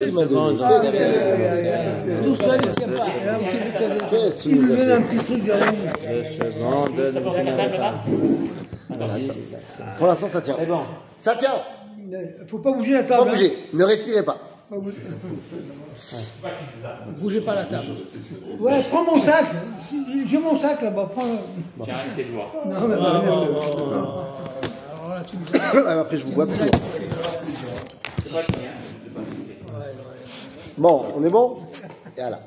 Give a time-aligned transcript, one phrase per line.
[0.00, 0.26] Donné.
[0.58, 3.04] Qu'est-ce que- Tout seul, il tient pas.
[3.04, 5.86] Des- Qu'est-ce que Il vous fait un petit truc de nuit.
[6.12, 7.94] Deux secondes, ne vous énervez pas.
[9.98, 10.54] Pour l'instant, ça tient.
[10.56, 10.82] C'est bon.
[11.18, 11.50] Ça tient.
[12.46, 13.28] Faut pas bouger la Pas table.
[13.28, 13.32] hein.
[13.32, 13.58] bouger.
[13.72, 14.36] Ne respirez pas.
[14.70, 14.76] Pas.
[17.18, 17.86] Bougez pas la table.
[18.60, 19.46] Ouais, prends mon sac.
[20.28, 21.10] J'ai mon sac là-bas.
[21.12, 21.24] Prends.
[21.84, 22.52] Tiens, c'est le voir.
[22.66, 22.94] Non, mais
[25.10, 26.54] Ah, tu me dis- Après, je vous vois plus.
[26.54, 26.68] C'est
[28.32, 29.54] pas qui, hein Je sais pas qui c'est.
[30.78, 31.56] Bon, on est bon
[32.16, 32.40] Et voilà.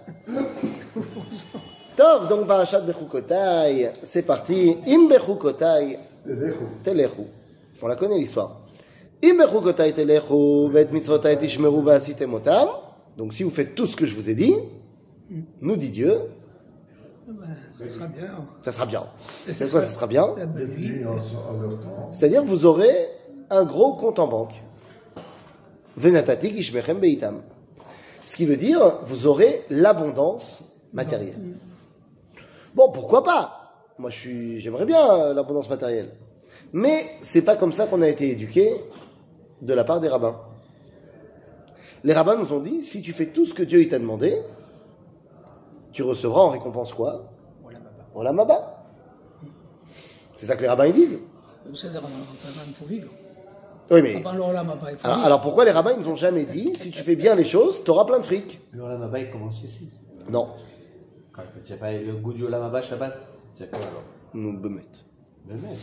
[1.98, 4.78] Tov, donc Parashat Bechukotai, c'est parti.
[4.88, 6.00] Im Bechukotai,
[6.82, 7.24] Telechu.
[7.82, 8.62] On la connaît l'histoire.
[9.24, 12.70] Im Bechukotai Telechu, Vet Mitzvotai Tishmeru Vasitem Otam.
[13.18, 14.56] Donc si vous faites tout ce que je vous ai dit,
[15.60, 16.22] nous dit Dieu,
[17.78, 18.48] Ça sera bien.
[18.62, 19.04] ça sera bien.
[19.46, 20.28] C'est quoi, ça sera bien.
[22.14, 23.10] C'est-à-dire que vous aurez
[23.50, 24.62] un gros compte en banque.
[25.98, 27.42] Venatati Gishmechem Beitam.
[28.32, 30.64] Ce qui veut dire, vous aurez l'abondance
[30.94, 31.58] matérielle.
[32.74, 33.74] Bon, pourquoi pas?
[33.98, 36.14] Moi, je suis, j'aimerais bien euh, l'abondance matérielle.
[36.72, 38.72] Mais c'est pas comme ça qu'on a été éduqué
[39.62, 40.40] de la part des rabbins.
[42.06, 44.42] Les rabbins nous ont dit, si tu fais tout ce que Dieu t'a demandé,
[45.92, 47.34] tu recevras en récompense quoi?
[48.16, 48.86] Haba.
[50.36, 51.20] C'est ça que les rabbins ils disent.
[51.66, 53.12] Vous savez, on a un pour vivre.
[53.92, 54.30] Oui, mais faut
[55.04, 57.84] alors, pourquoi les rabbins ils nous ont jamais dit si tu fais bien les choses,
[57.84, 59.92] tu auras plein de fric Le Olam Haba, il commence ici?
[60.30, 60.50] Non,
[61.34, 63.14] Quand tu n'as pas le goût du Olam Haba, Shabbat,
[63.56, 64.04] c'est quoi alors
[64.34, 64.82] nous bemet.
[65.50, 65.76] Le même.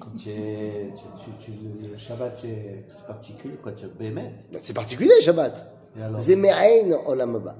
[0.00, 0.90] Quand tu es.
[0.96, 1.02] Tu,
[1.44, 3.54] tu, tu- le Shabbat, c'est particulier.
[3.62, 4.32] Quand tu es Bémet.
[4.52, 5.64] Bah, C'est particulier Shabbat.
[5.96, 6.18] Et alors?
[6.18, 7.52] Zemerein olam haba.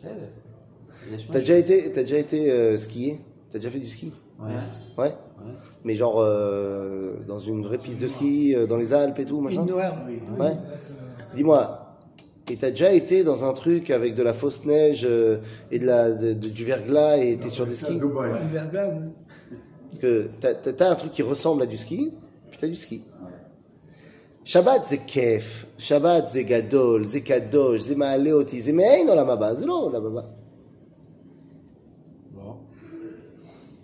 [0.00, 0.08] C'est-
[1.06, 3.88] il y a- T'as déjà été, t'as déjà été euh, skier T'as déjà fait du
[3.88, 4.12] ski?
[4.42, 4.48] Ouais.
[4.98, 5.04] Ouais.
[5.04, 5.14] Ouais.
[5.84, 9.40] Mais genre euh, dans une vraie piste de ski, euh, dans les Alpes et tout,
[9.40, 9.62] machin.
[9.62, 9.94] Une noire.
[10.38, 10.56] Ouais.
[11.34, 11.78] Dis-moi,
[12.50, 15.38] et t'as déjà été dans un truc avec de la fausse neige euh,
[15.70, 17.98] et de la, de- de- du verglas et t'es sur des skis?
[17.98, 18.08] Le
[18.52, 18.94] verglas, ouais.
[19.90, 22.12] Parce que t'as- un truc qui ressemble à du ski,
[22.50, 23.02] puis t'as du ski.
[24.44, 29.64] Shabbat c'est kef, Shabbat c'est gadol, c'est kadosh, c'est maaleoti, c'est mein olam haba, c'est
[29.64, 30.24] non olam haba.
[32.32, 32.56] Bon.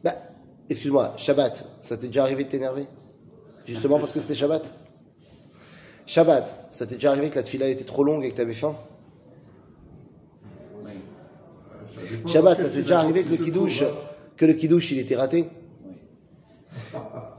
[0.02, 0.14] Bah,
[0.68, 2.86] excuse-moi, Shabbat, ça t'est déjà arrivé de t'énerver?
[3.66, 4.70] Justement parce que c'était Shabbat?
[6.06, 8.76] Shabbat, ça t'est déjà arrivé que la tefila était trop longue et que t'avais faim?
[12.26, 13.84] Shabbat, ça t'est déjà arrivé que le kidouche,
[14.36, 15.48] que le kidouche il était raté?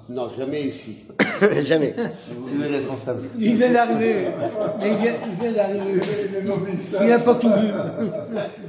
[0.10, 1.06] Non, jamais ici.
[1.64, 1.94] Jamais.
[1.96, 3.30] C'est le responsable.
[3.38, 4.26] Il vient d'arriver.
[4.82, 6.02] Il vient, d'arriver.
[7.00, 7.70] Il n'a pas tout vu.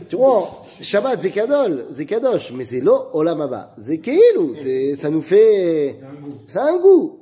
[0.08, 3.48] Tu vois, Shabbat, c'est kadol, c'est kadosh, mais c'est lo olam.
[3.80, 5.96] C'est ça nous fait,
[6.46, 7.20] ça a un goût.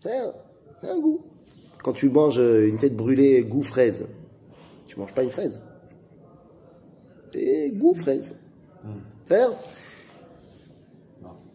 [0.00, 0.32] C'est un,
[0.80, 1.20] c'est un goût.
[1.84, 4.08] Quand tu manges une tête brûlée goût fraise,
[4.88, 5.62] tu manges pas une fraise.
[7.32, 8.34] C'est goût fraise.
[9.24, 9.56] C'est-à-dire,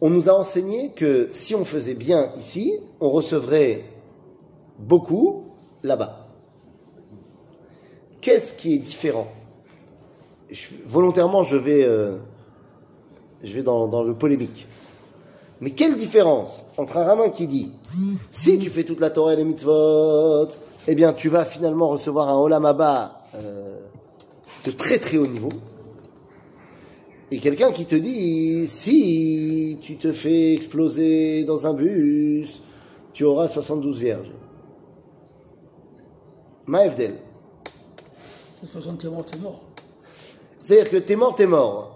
[0.00, 3.84] on nous a enseigné que si on faisait bien ici, on recevrait
[4.78, 5.44] beaucoup
[5.82, 6.28] là-bas.
[8.20, 9.28] Qu'est-ce qui est différent?
[10.84, 12.16] Volontairement, je vais, euh,
[13.42, 14.66] je vais dans, dans le polémique.
[15.60, 17.72] Mais quelle différence entre un rabbin qui dit
[18.30, 20.48] si tu fais toute la Torah et les mitzvot,
[20.86, 23.80] eh bien tu vas finalement recevoir un olam haba euh,
[24.64, 25.50] de très très haut niveau,
[27.30, 32.62] et quelqu'un qui te dit si tu te fais exploser dans un bus,
[33.12, 34.32] tu auras 72 vierges.
[36.66, 37.14] Maefdel.
[38.60, 39.62] C'est 60 morts, t'es mort.
[40.60, 41.94] C'est-à-dire que t'es mort, t'es mort.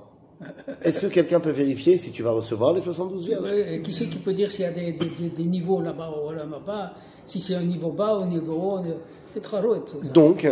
[0.82, 3.82] Est-ce que quelqu'un peut vérifier si tu vas recevoir les 72 vierges?
[3.82, 6.32] Qui c'est qui peut dire s'il y a des, des, des, des niveaux là-bas ou
[6.32, 6.92] là-bas
[7.26, 8.80] Si c'est un niveau bas ou un niveau haut,
[9.28, 10.08] c'est tout ça.
[10.12, 10.48] Donc,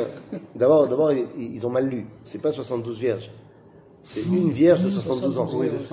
[0.54, 2.06] d'abord, d'abord, ils- ils ont mal lu.
[2.24, 3.30] C'est pas 72 vierges.
[4.02, 5.48] C'est une vierge de 72 ans.
[5.54, 5.68] Oui,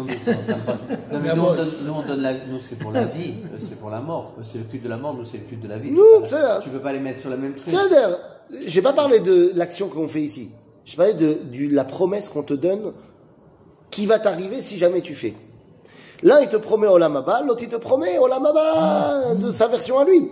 [1.11, 3.59] Non, mais nous, on donne, nous, on donne la, nous, c'est pour la vie, eux,
[3.59, 4.33] c'est pour la mort.
[4.39, 5.91] Eux, c'est le culte de la mort, nous, c'est le culte de la vie.
[5.91, 6.59] Nous, C'est c'est là.
[6.63, 7.65] Tu peux pas les mettre sur la même truc.
[7.69, 8.17] C'est-à-dire,
[8.65, 10.51] j'ai pas parlé de l'action qu'on fait ici.
[10.85, 12.93] J'ai parlé de, du- la promesse qu'on te donne
[13.91, 15.33] qui va t'arriver si jamais tu fais.
[16.23, 19.99] L'un, il te promet Olam Haba, l'autre, il te promet Olam Haba de sa version
[19.99, 20.29] à lui.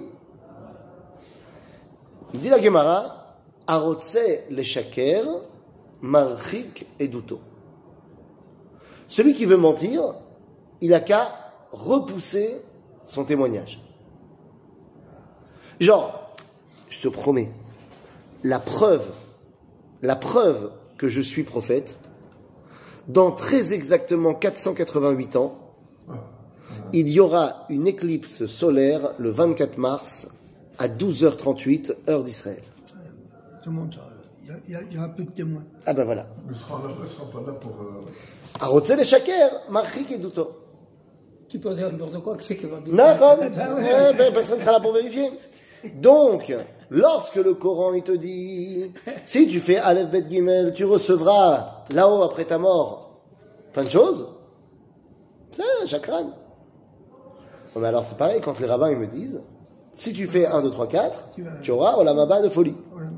[2.34, 3.38] Il dit la Gemara,
[3.68, 4.18] Arotse
[4.50, 5.26] le shaker,
[6.02, 7.40] marchik eduto.
[9.08, 10.16] Celui qui veut mentir,
[10.82, 12.62] il a qu'à repousser
[13.06, 13.82] son témoignage.
[15.80, 16.36] Genre,
[16.90, 17.52] je te promets,
[18.44, 19.12] la preuve,
[20.02, 22.00] la preuve que je suis prophète,
[23.08, 25.60] dans très exactement 488 ans,
[26.94, 30.28] il y aura une éclipse solaire le 24 mars
[30.78, 32.64] à 12h38, heure d'Israël.
[33.64, 34.05] Tout le monde ça.
[34.68, 35.64] Il y, a, y un peu de témoins.
[35.86, 36.22] Ah ben voilà.
[36.48, 37.72] Ne sera, là- ne sera pas là pour.
[37.72, 38.00] euh,
[40.20, 40.52] douto.
[41.50, 43.36] Tu peux dire n'importe quoi, qui c'est qui va bien Ah.
[43.40, 45.30] Ouais, ben, personne ne sera là pour vérifier.
[45.96, 46.56] Donc,
[46.90, 48.92] lorsque le Coran il te dit,
[49.26, 53.22] si tu fais Aleph Bet Gimel, tu recevras là-haut après ta mort
[53.74, 54.28] plein de choses,
[55.52, 56.30] c'est un chakran.
[57.74, 59.42] Bon, mais alors c'est pareil quand les rabbins ils me disent,
[59.94, 62.76] si tu fais 1, 2, 3, 4, Tu vas- tu auras Olamaba de folie.
[62.92, 63.10] Voilà,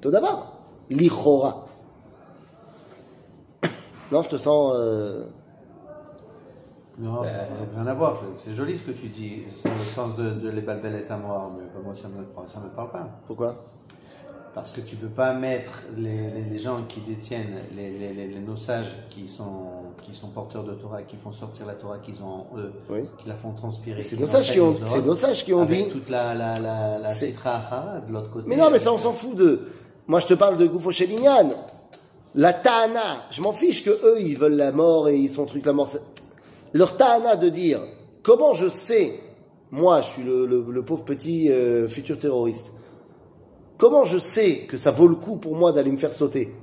[0.00, 0.52] Tout d'abord,
[0.90, 1.66] l'ichora.
[4.12, 4.72] Non, je te sens.
[4.76, 5.24] euh,
[6.98, 8.18] Non, rien à voir.
[8.38, 9.42] C'est joli ce que tu dis.
[9.62, 12.68] C'est le sens de, de les balbelettes à moi, mais moi ça me ça me
[12.68, 13.08] parle pas.
[13.26, 13.56] Pourquoi?
[14.54, 18.26] Parce que tu peux pas mettre les, les, les gens qui détiennent les, les, les,
[18.28, 19.66] les- nos sages qui sont
[20.02, 23.00] qui sont porteurs de Torah, qui font sortir la Torah qu'ils ont en eux, Oui.
[23.18, 24.00] qui la font transpirer.
[24.02, 25.90] C'est nos sages qui ont, c'est nos sages qui ont avec dit.
[25.90, 28.46] toute la la la, la de l'autre côté.
[28.48, 29.60] Mais non, mais ça, on s'en fout de.
[30.08, 31.50] Moi, je te parle de Goufo Shelignan.
[32.34, 35.64] La Tahana, je m'en fiche que eux, ils veulent la mort et ils sont truc
[35.66, 35.90] la mort.
[36.74, 37.80] Leur Tahana de dire
[38.22, 39.18] comment je sais,
[39.70, 42.70] moi, je suis le, pauvre petit euh, futur terroriste,
[43.78, 46.54] comment je sais que ça vaut le coup pour moi d'aller me faire sauter?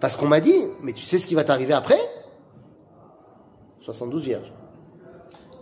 [0.00, 2.00] Parce qu'on m'a dit, mais tu sais ce qui va t'arriver après?
[3.80, 4.52] 72 vierges.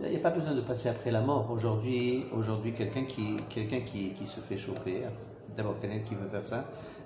[0.01, 1.49] Il n'y a pas besoin de passer après la mort.
[1.51, 5.03] Aujourd'hui, aujourd'hui, quelqu'un qui, qui se fait choper,
[5.55, 6.65] d'abord quelqu'un qui veut faire ça,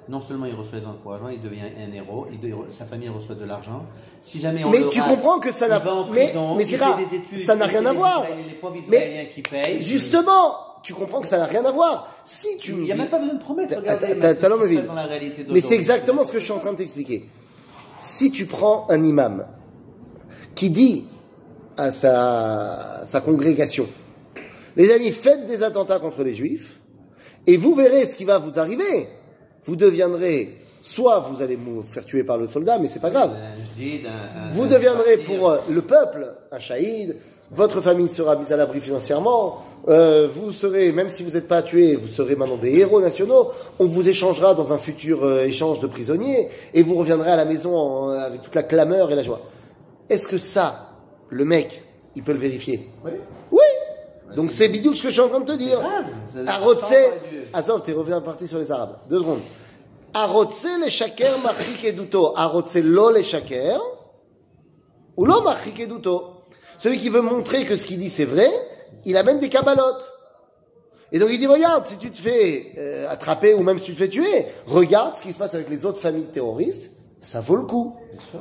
[0.09, 2.39] non seulement il reçoit les encouragements, il devient un héros, il
[2.71, 3.85] sa famille reçoit de l'argent.
[4.21, 6.63] Si jamais on Mais le tu rate, comprends que ça n'a- va en mais- mais
[6.63, 8.25] il Zira, fait des études, ça n'a rien à voir.
[8.29, 9.81] Mais Israéliens qui payent.
[9.81, 12.07] Justement, tu comprends que ça n'a rien à voir.
[12.23, 13.75] Si tu il n'y a même pas besoin de promettre.
[15.49, 17.27] Mais c'est exactement ce que je suis en train de t'expliquer.
[17.99, 19.45] Si tu prends un imam
[20.55, 21.05] qui dit
[21.75, 23.87] à sa, sa congrégation,
[24.75, 26.79] les amis, faites des attentats contre les juifs,
[27.47, 29.07] et vous verrez ce qui va vous arriver.
[29.63, 33.31] Vous deviendrez, soit vous allez vous faire tuer par le soldat, mais c'est pas grave.
[34.51, 37.17] Vous deviendrez pour euh, le peuple un shahid,
[37.51, 39.57] votre famille sera mise à l'abri financièrement,
[39.87, 43.47] euh, vous serez, même si vous n'êtes pas tué, vous serez maintenant des héros nationaux,
[43.79, 47.45] on vous échangera dans un futur euh, échange de prisonniers, et vous reviendrez à la
[47.45, 49.39] maison en- avec toute la clameur et la joie.
[50.09, 50.89] Est-ce que ça,
[51.29, 51.83] le mec,
[52.15, 52.89] il peut le vérifier?
[53.05, 53.11] Oui.
[53.51, 53.59] Oui
[54.35, 55.79] Donc c'est bidou ce que je suis en train de te dire.
[56.45, 56.93] Arotse.
[57.53, 58.97] Azov, t'es revenu parti sur les Arabes.
[59.09, 59.41] Deux secondes.
[60.13, 62.33] Arotse les shaker marchik eduto.
[62.35, 63.79] Arotse lo les shaker.
[65.15, 66.43] Ou lo marchik eduto.
[66.79, 68.49] Celui qui veut montrer que ce qu'il dit c'est vrai,
[69.05, 70.13] il amène des cabalotes.
[71.11, 73.93] Et donc il dit, regarde, si tu te fais euh, attraper ou même si tu
[73.93, 76.91] te fais tuer, regarde ce qui se passe avec les autres familles de terroristes,
[77.21, 77.95] ça vaut le coup.
[78.11, 78.39] Bien sûr.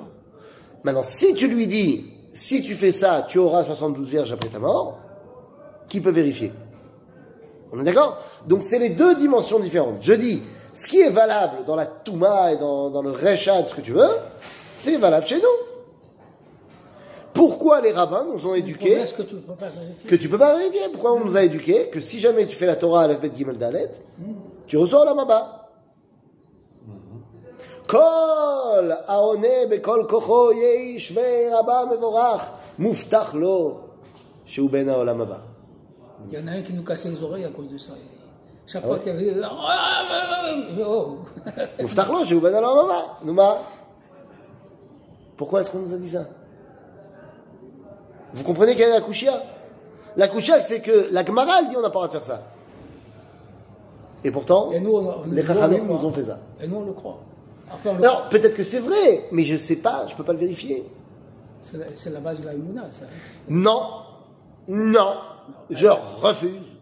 [0.82, 4.58] Maintenant, si tu lui dis, si tu fais ça, tu auras 72 vierges après ta
[4.58, 4.98] mort,
[5.88, 6.51] qui peut vérifier
[7.71, 8.17] On est d'accord
[8.47, 9.97] Donc c'est les deux dimensions différentes.
[10.01, 10.41] Je dis,
[10.73, 13.91] ce qui est valable dans la Touma et dans, dans le Rechad, ce que tu
[13.91, 14.09] veux,
[14.75, 15.67] c'est valable chez nous.
[17.33, 20.29] Pourquoi les rabbins nous ont éduqués Est-ce que tu ne peux pas vérifier que tu
[20.29, 23.03] peux pas vérifier Pourquoi on nous a éduqués que si jamais tu fais la Torah
[23.03, 23.91] à l'Alphabet Gimel Dalet,
[24.67, 25.61] tu reçois la Maba
[27.88, 31.11] Kol aone bekol kocho yesh
[31.51, 33.79] rabba mevorach muftach lo
[34.45, 35.38] שהוא בן העולם הבא.
[36.28, 37.93] il y en a un qui nous cassait les oreilles à cause de ça.
[38.67, 39.40] chaque ah fois qu'il y avait.
[45.37, 46.26] Pourquoi est-ce qu'on nous a dit ça?
[48.35, 49.42] Vous comprenez quelle est la kouchia
[50.16, 52.25] La kouchia, c'est que la Gemara, elle dit on n'a pas le droit de faire
[52.25, 52.42] ça.
[54.25, 54.71] Et pourtant,
[55.30, 56.38] les Chachamim nous, ont fait ça.
[56.61, 57.21] Et nous, on le croit.
[57.71, 60.16] Après, on le Alors, peut-être que c'est vrai, mais je ne sais pas, je ne
[60.16, 60.85] peux pas le vérifier.
[61.61, 63.06] C'est la, base de la Mouna, ça.
[63.49, 63.80] Non,
[64.68, 65.14] non
[65.70, 66.76] je refuse.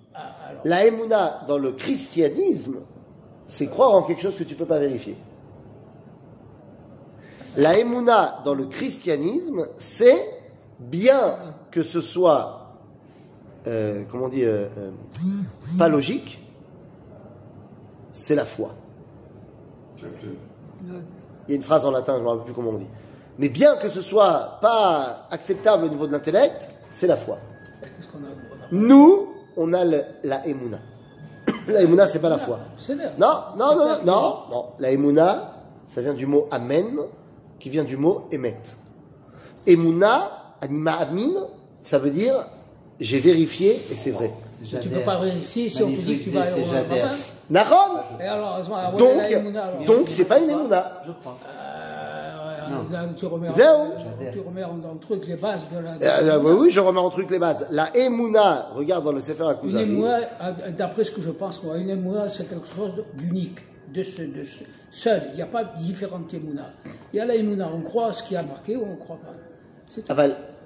[0.65, 2.81] La Emouna dans le christianisme,
[3.47, 5.17] c'est croire en quelque chose que tu peux pas vérifier.
[7.57, 10.43] La Emouna dans le christianisme, c'est
[10.81, 12.79] bien que ce soit,
[13.67, 14.91] euh, comment on dit, euh, euh,
[15.79, 16.41] pas logique,
[18.11, 18.75] c'est la foi.
[20.03, 22.89] Il y a une phrase en latin, je ne me rappelle plus comment on dit.
[23.39, 27.39] Mais bien que ce soit pas acceptable au niveau de l'intellect, c'est la foi.
[28.73, 30.79] Nous, on a le- la Emouna.
[31.69, 32.59] La Emouna, c'est pas la foi.
[33.19, 34.65] Non, non, non, non, non.
[34.79, 35.53] La Emouna,
[35.87, 36.99] ça vient du mot Amen,
[37.59, 38.57] qui vient du mot Emet.
[39.67, 40.31] Emouna,
[40.61, 41.31] Anima Amin,
[41.83, 42.35] ça veut dire
[43.01, 44.33] j'ai vérifié et c'est vrai.
[44.65, 47.53] Tu ne peux pas vérifier si on te dit que tu vas Manipulé, au.
[47.53, 51.03] Naron Donc, donc c'est pas une Emouna.
[51.07, 51.37] Je crois.
[51.47, 52.45] Euh, Là, Non.
[52.45, 52.53] là,
[53.17, 53.87] tu remets, en, Zéro.
[54.33, 55.99] tu remets en, en truc les bases de la.
[55.99, 57.67] de- Euh, oui, je remets en truc les bases.
[57.71, 59.85] La Emouna, regarde dans le Sefer Une Akuzari.
[59.85, 63.61] émoua, à- d'après ce que je pense, moi, une émoua, c'est quelque chose d'unique,
[63.93, 65.23] de, ce, de ce- seul.
[65.33, 66.71] Il n'y a pas de différentes émounas.
[67.13, 69.17] Il y a la émouna, on croit ce qui a marqué ou on ne croit
[69.17, 69.33] pas.
[69.89, 70.07] C'est tout.
[70.11, 70.25] Ah bah,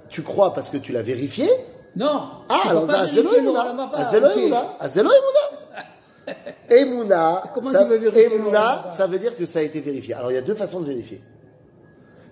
[0.09, 1.49] tu crois parce que tu l'as vérifié
[1.97, 2.23] Non.
[2.49, 3.61] Ah, alors, c'est vérifier le Emouna.
[3.65, 4.19] Olam Haba Ah, c'est.
[4.19, 4.77] Emouna.
[4.81, 5.15] Ah, c'est Emouna.
[6.71, 10.15] Emouna, Comment ça, tu veux vérifier Emouna, ça veut dire que ça a été vérifié.
[10.15, 11.23] Alors, il y a deux façons de vérifier.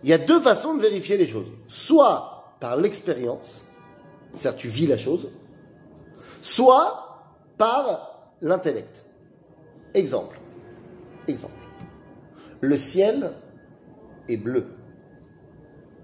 [0.04, 1.46] Il y a deux façons de vérifier les choses.
[1.68, 3.62] Soit par l'expérience,
[4.34, 5.28] c'est-à-dire tu vis la chose,
[6.42, 7.18] soit
[7.58, 9.04] par l'intellect.
[9.94, 10.38] Exemple.
[11.26, 11.54] Exemple.
[12.60, 13.32] Le ciel
[14.28, 14.66] est bleu.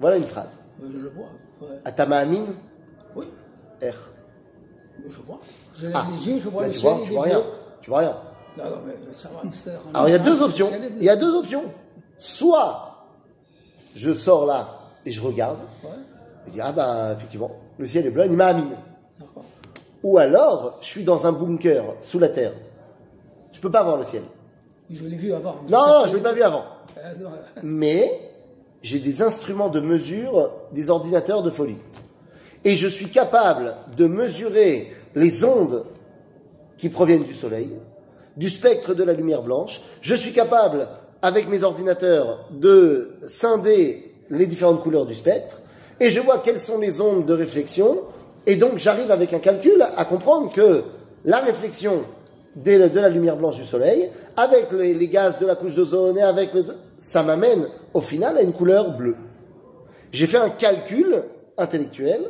[0.01, 0.59] Voilà une phrase.
[0.83, 1.27] Euh, Je le vois.
[1.61, 1.79] ouais.
[1.85, 2.47] Atamamin
[3.15, 3.27] Oui,
[3.83, 3.95] R.
[5.09, 5.39] je vois.
[5.77, 6.93] Je Ah, les yeux, je vois là, le tu ciel.
[6.93, 7.43] vois, tu vois rien.
[7.81, 8.17] Tu vois rien.
[8.59, 10.71] Non, non, mais ça va, c'est- Alors il y a deux le options.
[10.99, 11.65] Il y a deux options.
[12.19, 12.92] Soit
[13.95, 15.91] je sors là et je regarde Ouais,
[16.47, 18.77] et je dis ah bah effectivement le ciel est bleu, il m'a amine.
[20.03, 22.53] Ou alors je suis dans un bunker sous la terre.
[23.53, 24.23] Je peux pas voir le ciel.
[24.91, 25.57] Je l'ai vu avant.
[25.69, 26.65] Non, non, je l'ai pas vu avant.
[26.99, 27.31] Euh, non,
[27.63, 28.11] Mais
[28.83, 31.79] j'ai des instruments de mesure, des ordinateurs de folie.
[32.65, 35.85] Et je suis capable de mesurer les ondes
[36.77, 37.71] qui proviennent du soleil,
[38.37, 39.81] du spectre de la lumière blanche.
[40.01, 40.89] Je suis capable,
[41.23, 45.61] avec mes ordinateurs, de scinder les différentes couleurs du spectre.
[46.01, 48.03] Et je vois quelles sont les ondes de réflexion.
[48.47, 50.83] Et donc j'arrive avec un calcul à comprendre que
[51.25, 52.03] la réflexion
[52.57, 56.23] de la lumière blanche du soleil, avec les, les gaz de la couche d'ozone et
[56.23, 56.65] avec le,
[56.99, 59.17] ça m'amène au final à une couleur bleue.
[60.11, 61.25] J'ai fait un calcul
[61.57, 62.21] intellectuel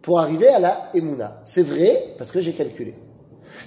[0.00, 1.42] pour arriver à la Emouna.
[1.44, 2.94] C'est vrai parce que j'ai calculé.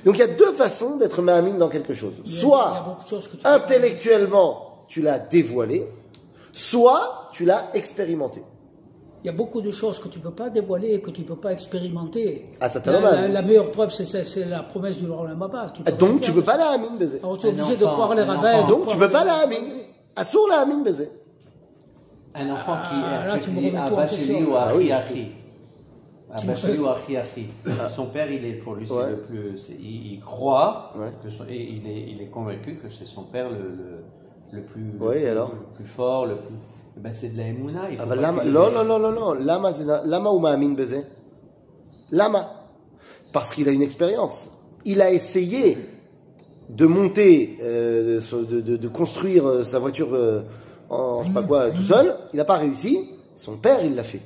[0.05, 2.13] Donc il y a deux façons d'être Mahamine dans quelque chose.
[2.25, 2.97] Soit
[3.43, 5.87] intellectuellement tu l'as dévoilé,
[6.51, 8.41] soit tu l'as expérimenté.
[9.23, 11.21] Il y a beaucoup de choses que tu ne peux pas dévoiler et que tu
[11.21, 12.51] ne peux pas expérimenter.
[12.61, 13.21] Ah, ça t'a la, normal.
[13.21, 15.71] la, la meilleure preuve, c'est- la promesse du Olam Haba.
[15.73, 16.35] Tu peux Donc tu faire.
[16.35, 17.19] peux pas la Hamine baiser.
[17.21, 18.65] Alors tu es obligé de enfant, croire les rabbins.
[18.65, 19.73] Donc tu croire peux pas la Hamine.
[20.15, 21.09] Assour la Hamine baiser.
[22.35, 24.91] Un enfant qui Ah, me dit ou Ah Achi.
[24.91, 25.31] Achi.
[26.31, 27.47] Abba Sheli ou Achi Achi.
[27.95, 29.09] Son père, il est pour lui, c'est Ouais.
[29.09, 29.69] le plus.
[29.79, 31.11] Il, il croit Ouais.
[31.23, 34.03] que son- et il est, il est convaincu que c'est son père le, le,
[34.51, 35.51] le plus, oui, le, alors?
[35.51, 36.55] Plus, le plus fort, le plus...
[36.97, 37.87] Eh ben, c'est de la émouna.
[38.45, 39.33] Non, non, non, non.
[39.33, 39.71] Lama,
[40.05, 41.03] lama ou ma'amin bezé
[42.11, 42.67] Lama.
[43.31, 44.49] Parce qu'il a une expérience.
[44.85, 45.77] Il a essayé
[46.69, 50.41] de monter, euh, de, de, construire euh, sa voiture euh,
[50.89, 52.15] en je sais pas quoi tout seul.
[52.33, 53.09] Il n'a pas réussi.
[53.35, 54.21] Son père, il l'a fait.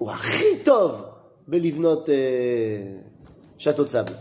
[0.00, 1.06] Ou à Ritov,
[1.48, 2.96] Belivnot et
[3.58, 4.12] Château de Sable.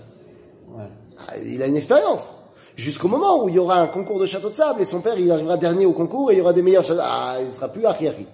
[0.69, 0.85] Ouais.
[1.17, 2.31] Ah, il a une expérience.
[2.79, 5.19] Jusqu'au moment où il y aura un concours de château de sable et son père
[5.19, 7.01] il arrivera dernier au concours et il y aura des meilleurs châteaux.
[7.03, 8.25] Ah, il sera plus Achi.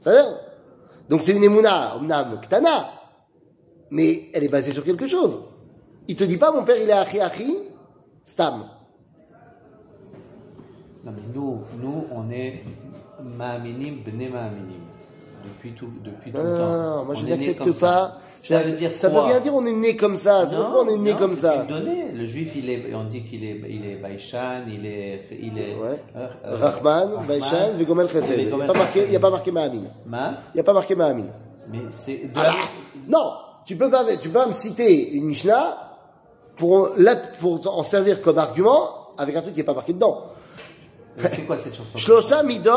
[0.00, 0.36] Ça veut
[1.08, 2.90] Donc c'est une émouna, omnam, ktana.
[3.90, 5.38] Mais elle est basée sur quelque chose.
[6.06, 7.56] Il te dit pas mon père il est Achi,
[8.26, 8.64] stam.
[11.02, 12.62] Non, mais nous, nous, on est
[13.22, 14.91] Ma'aminim, Bne Ma'aminim.
[15.44, 16.96] Depuis tout, depuis Non, le non, temps.
[16.98, 17.86] non, moi je est n'accepte ça.
[17.86, 18.18] pas.
[18.38, 20.46] Ça Je- veut dire ça veut rien dire on est né comme ça.
[20.48, 21.62] C'est pourquoi on est né non, comme c'est ça.
[21.62, 22.12] une donnée.
[22.12, 25.74] Le juif, il est, on dit qu'il est, il est Baïchan, il est, il est.
[25.76, 26.02] Ouais.
[26.16, 27.08] euh, euh, Rahman,
[27.78, 28.38] Vegomel Chesed.
[28.38, 29.06] Il Vegomel n'y a pas marqué- Chesed.
[29.06, 29.82] il n'y a pas marqué Mahamin.
[30.06, 31.26] Ma, Il n'y a pas marqué Mahamin.
[31.68, 32.52] mais c'est Ah,
[33.08, 33.32] non,
[33.66, 35.76] tu peux pas, tu peux pas me citer une Mishnah
[36.56, 36.92] pour,
[37.40, 40.24] pour en servir comme argument avec un truc qui n'est pas marqué dedans.
[41.16, 41.96] Mais c'est quoi cette chanson?
[41.98, 42.72] Shlosha midot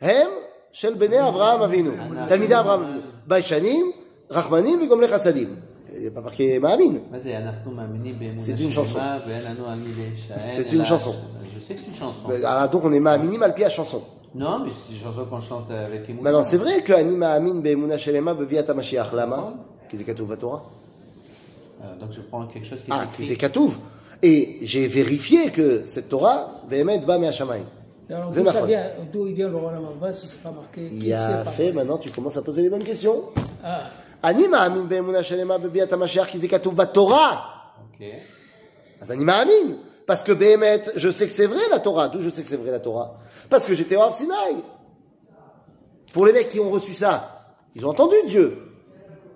[0.00, 0.28] hem
[0.71, 1.91] shel bnei Avraham Avinu.
[2.27, 3.01] Talmidei Avraham Avinu.
[3.27, 3.85] Baishanim,
[4.29, 5.49] Rachmanim, Vigomle Chassadim.
[5.97, 6.99] Il n'y a pas marqué Mahamin.
[7.11, 8.93] מה זה, אנחנו מאמינים באמונה C'est une chanson.
[8.93, 10.37] שלמה ואין לנו על מי להישען.
[10.55, 11.15] C'est אלא- une chanson.
[11.55, 12.45] Je sais que c'est une chanson.
[12.45, 14.01] Alors donc on est Mahaminim al pi à chanson.
[14.35, 16.23] Non, mais c'est une chanson qu'on chante avec Emouna.
[16.31, 19.13] Maintenant c'est vrai que Ani Mahamin be'emuna shelema beviat HaMashiach.
[19.13, 19.53] Lama?
[19.89, 20.63] Qui c'est Katuv Torah?
[21.81, 23.27] Alors, donc je prends quelque chose qui est Ah, qui écrit.
[23.33, 23.77] c'est Katuv.
[24.21, 27.65] Et j'ai vérifié que cette Torah, Behemet, ba me'ashamayim.
[28.09, 28.65] Et Alors, C'est d'où ça Nachon.
[28.67, 31.19] vient, d'où il vient le Olam Haba si c'est pas marqué Il Qui y a
[31.19, 33.23] c'est pas fait, marqué maintenant tu commences à poser les bonnes questions.
[33.63, 33.89] Ah,
[34.23, 37.41] אני מאמין באמונה שלמה בביאת המשיח כי זה כתוב בתורה.
[37.91, 38.01] Ok.
[39.01, 39.77] אז אני מאמין.
[40.07, 42.09] Parce que באמת, je sais que c'est vrai la Torah.
[42.09, 43.17] D'où je sais que c'est vrai la Torah
[43.49, 44.55] Parce que j'étais hors Sinaï.
[46.13, 48.55] Pour les mecs qui ont reçu ça, ils ont entendu Dieu.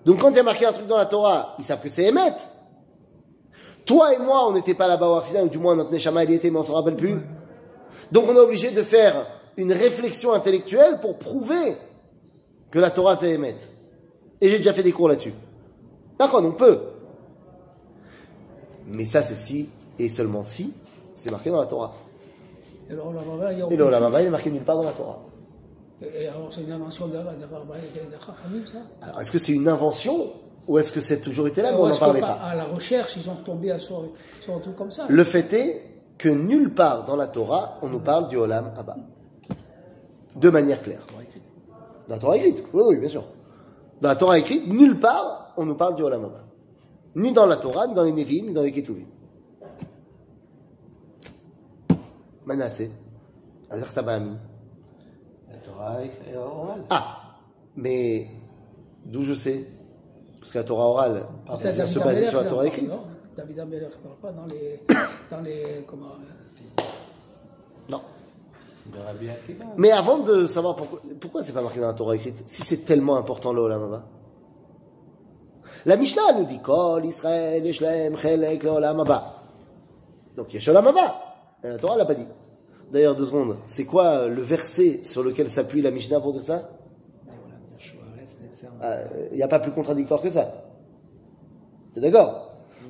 [0.06, 2.04] Donc quand il y a marqué un truc dans la Torah, ils savent que c'est
[2.04, 2.34] Emet.
[3.86, 6.24] Toi et moi, on n'était pas là-bas au Har Sinaï, ou du moins notre Neshama
[6.24, 7.20] il y était, mais on s'en rappelle plus.
[8.13, 11.77] Donc on est obligé de faire une réflexion intellectuelle pour prouver
[12.71, 13.57] que la Torah c'est Emet.
[14.41, 15.33] Et j'ai déjà fait des cours là-dessus.
[16.19, 16.81] D'accord, on peut.
[18.87, 20.75] Mais ça, c'est si, et seulement si,
[21.15, 21.95] c'est marqué dans la Torah.
[22.91, 23.01] Et le
[23.85, 25.21] Olam Haba, il est marqué nulle part dans la Torah.
[26.03, 27.15] Et alors, c'est une invention de
[28.67, 28.79] ça?
[29.01, 30.33] Alors, est-ce que c'est une invention
[30.67, 32.43] ou est-ce que c'est toujours été là, mais on n'en parlait pas- pas?
[32.43, 34.05] À la recherche, ils ont tombé sur,
[34.43, 35.07] sur un truc comme ça?
[35.09, 35.83] Le fait est
[36.19, 38.97] que nulle part dans la Torah, on nous parle du Olam Abba.
[40.37, 41.07] De manière claire.
[42.09, 43.25] Dans la Torah écrite, oui, oui, bien sûr.
[44.01, 46.45] Dans la Torah écrite, nulle part, on nous parle du Olam Abba.
[47.17, 49.07] Ni dans la Torah, ni dans les Nevi'im, ni dans les Ketuvim.
[52.45, 52.91] Manassé.
[53.71, 54.37] Azar Tabaami.
[55.51, 55.97] La Torah
[56.37, 56.85] orale.
[56.91, 57.37] Ah
[57.77, 58.29] Mais
[59.07, 59.67] d'où je sais?
[60.41, 61.27] Parce que la Torah orale,
[61.61, 62.91] vient se baser sur la Torah écrite.
[63.37, 64.81] David Ameller ne parle pas dans les.
[65.31, 66.83] Dans les comment, euh,
[67.91, 68.01] Non.
[69.79, 72.85] Mais avant de savoir pourquoi, pourquoi c'est pas marqué dans la Torah écrite, si c'est
[72.85, 74.05] tellement important le Olam Haba.
[75.87, 79.43] La Mishnah nous dit Kol Israël Yeshlem Chelek le Olam Haba.
[80.37, 81.15] Donc Yesh Olam Haba.
[81.63, 82.27] Mais la Torah l'a pas dit.
[82.93, 86.71] D'ailleurs, deux secondes, c'est quoi le verset sur lequel s'appuie la Mishnah pour dire ça?
[89.31, 90.53] Il n'y a pas plus contradictoire que ça.
[91.95, 92.44] T'es d'accord?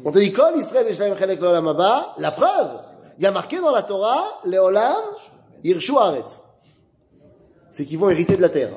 [0.04, 2.14] On te dit Kol Israël Yeshlem Chelek le Olam Haba.
[2.18, 2.80] La preuve,
[3.18, 5.02] il y a marqué dans la Torah le Olam
[5.62, 6.38] Yirshu Haaretz.
[7.70, 8.70] C'est qu'ils vont hériter de la terre.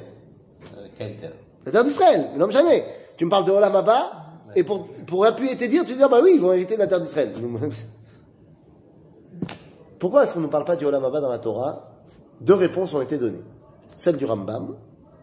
[0.77, 1.33] Euh, Quelle terre?
[1.65, 2.83] La terre d'Israël, mais non, jamais.
[3.17, 4.11] Tu me parles de Olam Abba,
[4.55, 6.79] et pour, pour appuyer tes dires, tu dis, ah bah oui, ils vont hériter de
[6.79, 7.33] la terre d'Israël.
[9.99, 11.91] Pourquoi est-ce qu'on ne parle pas du Olam Abba dans la Torah?
[12.39, 13.43] Deux réponses ont été données.
[13.95, 14.77] Celle du Rambam,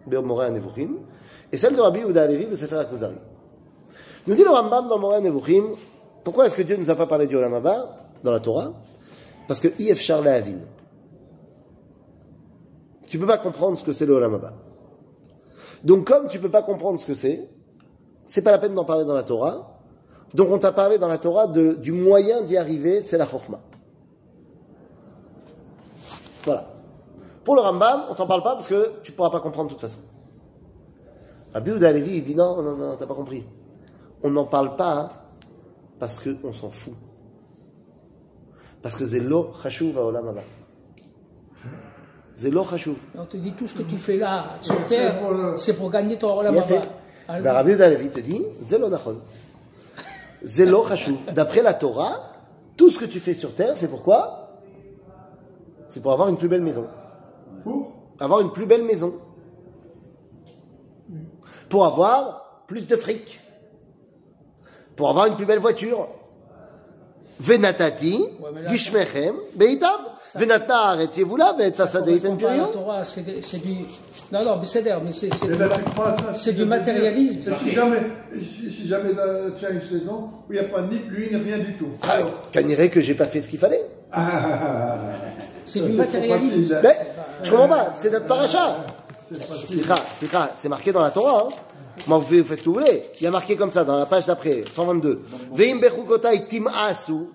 [0.06, 0.96] Be'om Moreh Nevuchim,
[1.50, 3.16] et celle de Rabbi Yehuda Alevi, le Sefer HaKuzari.
[4.26, 5.64] Nous dit le Rambam dans Moreh Nevuchim,
[6.24, 8.72] pourquoi est-ce que Dieu ne nous a pas parlé du Olam Abba dans la Torah?
[9.46, 10.60] Parce que If Charle Avin.
[13.06, 14.54] Tu peux pas comprendre ce que c'est le Olam Abba.
[15.84, 17.46] Donc, comme tu peux pas comprendre ce que c'est,
[18.24, 19.78] c'est pas la peine d'en parler dans la Torah.
[20.32, 23.60] Donc, on t'a parlé dans la Torah de, du moyen d'y arriver, c'est la chorma.
[26.44, 26.70] Voilà.
[27.44, 29.82] Pour le Rambam, on t'en parle pas parce que tu pourras pas comprendre de toute
[29.82, 29.98] façon.
[31.52, 33.44] Rabbi Yehuda Halevi, il dit non, non, non, t'as pas compris.
[34.22, 35.10] On n'en parle pas hein,
[35.98, 36.94] parce qu'on s'en fout.
[38.82, 40.42] Parce que c'est lo chashuv olam haba.
[42.34, 42.96] C'est lo chashuv.
[43.16, 45.22] On te dit tout ce que tu fais là, sur C'est terre,
[45.56, 46.76] c'est pour gagner ton Olam Il a fait.
[46.76, 46.86] Haba.
[47.28, 49.18] Alors, Ben, Rabbi Yehuda Halevi te dit, c'est lo nachon.
[50.44, 51.16] C'est lo chashuv.
[51.32, 52.32] D'après la Torah,
[52.76, 54.60] tout ce que tu fais sur terre, c'est pourquoi?
[55.88, 56.86] C'est pour avoir une plus belle maison.
[57.62, 59.14] Pour Avoir une plus belle maison.
[61.68, 63.40] Pour avoir plus de fric.
[64.96, 66.08] Pour avoir une plus belle voiture.
[67.40, 69.90] Venatati, mais là, Gishmechem, Beitam,
[70.36, 72.72] Venatna Aretz Yevula, ça Vetzasa correspond Deitem pas à la Pirio.
[72.72, 73.74] Torah, c'est c'est du.
[74.32, 77.52] Non, non, mais c'est d'air, mais c'est c'est du, là, ça, c'est matérialisme.
[77.60, 77.98] si jamais,
[78.32, 79.10] si, jamais
[79.58, 81.88] tu as une saison où il n'y a pas ni pluie ni rien du tout.
[82.08, 83.84] Alors, Kaniré que j'ai pas fait ce qu'il fallait.
[84.12, 84.96] ah,
[85.64, 86.74] C'est ça, du matérialisme.
[86.76, 86.80] hein.
[86.84, 86.96] Mais,
[87.42, 88.76] je comprends pas, c'est notre paracha.
[90.12, 91.48] C'est c'est marqué dans la Torah.
[91.48, 91.54] Hein.
[92.07, 93.03] Moi, vous faites, vous faites ce que vous voulez.
[93.19, 95.21] Il y a marqué comme ça dans la page d'après, 122.
[95.53, 97.27] Veim bechukotai tim'asu,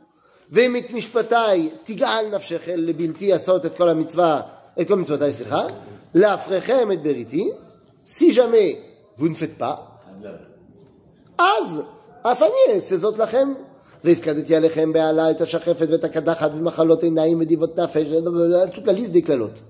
[0.50, 5.66] veim et mishpatai tigal nafshechel lebilti asot et kol ha-mitzvah, et kol mitzvotai, slicha,
[6.14, 7.50] leafrechem et beriti.
[8.02, 8.78] Si jamais
[9.16, 9.90] vous ne faites pas,
[11.38, 11.82] אז
[12.22, 13.54] אף אני אעשה זאת לכם.
[14.04, 18.06] והפקדתי עליכם בעלה את השחפת ואת הקדחת ומחלות עיניים ודיבות נפש,
[18.74, 19.62] toute la liste des calottes.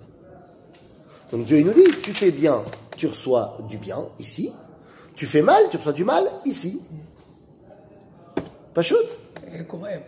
[1.32, 2.62] Donc Dieu il nous dit, tu fais bien,
[2.96, 4.52] tu reçois du bien ici.
[5.19, 6.79] tu fais mal, tu reçois du mal ici.
[8.73, 9.05] Pas shoot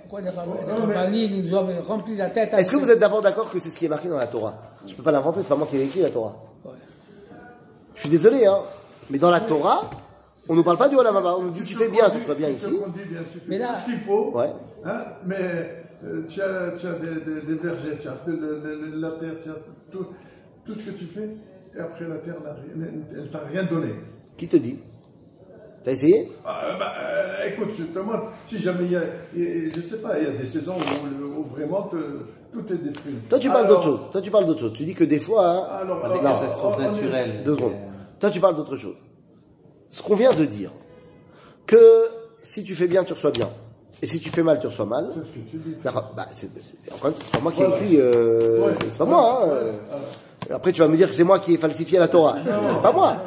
[0.04, 3.88] pourquoi nous rempli la tête Est-ce que vous êtes d'abord d'accord que c'est ce qui
[3.88, 4.78] est marqué dans la Torah?
[4.88, 6.38] Je peux pas l'inventer, c'est pas moi qui l'ai écrit la Torah.
[7.96, 8.62] Je suis désolé, hein.
[9.10, 9.90] Mais dans la Torah,
[10.48, 11.36] on nous parle pas du Olam Haba.
[11.38, 12.68] On nous dit tu fais bien, tu reçois bien ici.
[12.72, 14.32] te conduis bien, tu fais Mais là- tout ce qu'il faut.
[14.32, 14.54] Ouais.
[14.86, 18.80] Hein, mais euh, tu as, tu as des, des- des vergers, tu as le- le-
[18.92, 19.56] le- la terre, tu as
[19.92, 20.06] tout,
[20.66, 21.36] tout ce que tu fais.
[21.76, 23.94] Et après, la terre, n'a rien- elle t'a rien donné.
[24.38, 24.80] Qui te dit?
[25.84, 26.32] T'as essayé?
[26.46, 29.02] Ah, bah, euh, écoute, je te demande, si jamais il y a,
[29.76, 31.96] je sais pas, il y a des saisons où, où vraiment te-
[32.54, 33.16] tout est détruit.
[33.30, 34.00] Toi, tu parles Alors- d'autre chose.
[34.12, 34.74] Toi, tu parles d'autre chose.
[34.74, 37.42] Tu dis que des fois, hein, Alors, Pas des alors, catastrophes naturelles.
[37.44, 37.72] deux secondes.
[37.74, 37.90] Euh,
[38.20, 38.96] Toi, tu parles d'autre chose.
[39.90, 40.72] Ce qu'on vient de dire,
[41.66, 41.78] que
[42.44, 43.50] si tu fais bien, tu reçois bien,
[44.04, 45.08] et si tu fais mal, tu reçois mal.
[45.12, 45.76] C'est ce que tu dis.
[45.84, 48.74] D'accord, bah, c'est c'est- encore une fois, c'est pas moi qui ai écrit, euh, Ouais.
[48.88, 49.42] c'est- pas moi.
[49.44, 49.54] Hein, Ouais,
[50.52, 50.56] euh.
[50.56, 52.38] Après, tu vas me dire que c'est moi qui ai falsifié la Torah.
[52.46, 53.18] C'est pas moi.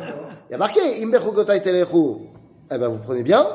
[0.49, 2.29] Il y a marqué, Im bechukotai telechu.
[2.71, 3.47] Eh ben, vous prenez bien.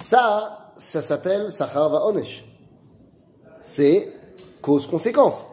[0.00, 2.44] Ça, ça s'appelle Sachar va Onesh.
[3.60, 4.12] C'est
[4.60, 5.44] cause-conséquence.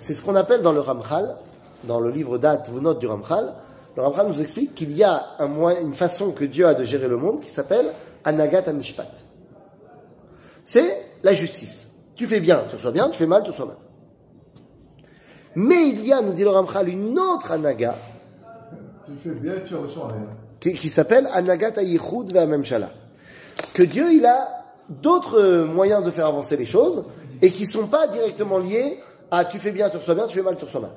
[0.00, 1.36] C'est ce qu'on appelle dans le Ramchal,
[1.84, 3.54] dans le livre d'At Vunot du Ramchal.
[3.96, 7.08] Le Ramchal nous explique qu'il y a un une façon que Dieu a de gérer
[7.08, 7.92] le monde qui s'appelle
[8.24, 9.24] Anagat Amishpat.
[10.64, 11.88] C'est la justice.
[12.14, 13.76] Tu fais bien, tu reçois bien, tu fais mal, tu reçois mal.
[15.54, 17.94] Mais il y a, nous dit le Ramchal, une autre anaga
[19.06, 20.26] Tu fais bien, tu reçois rien.
[20.60, 22.92] Qui, qui s'appelle Anagat Ayichud Ve'amemshala.
[23.74, 27.04] Que Dieu, il a d'autres euh, moyens de faire avancer les choses
[27.42, 28.98] et qui sont pas directement liés
[29.30, 30.92] à tu fais bien, tu reçois bien, tu fais mal, tu reçois mal.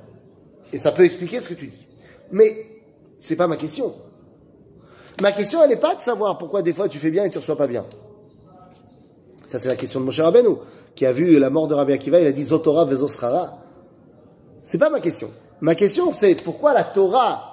[0.72, 1.88] Et ça peut expliquer ce que tu dis.
[2.32, 2.65] Mais
[3.17, 3.95] c'est pas ma question.
[5.22, 7.38] Ma question, elle n'est pas de savoir pourquoi des fois tu fais bien et tu
[7.38, 7.86] reçois pas bien.
[9.48, 10.58] Ça, c'est la question de Moshe Rabbeinu,
[10.95, 13.58] qui a vu la mort de Rabbi Akiva, il a dit Zotora Vezosrara.
[14.63, 15.32] C'est pas ma question.
[15.60, 17.48] Ma question, c'est pourquoi la Torah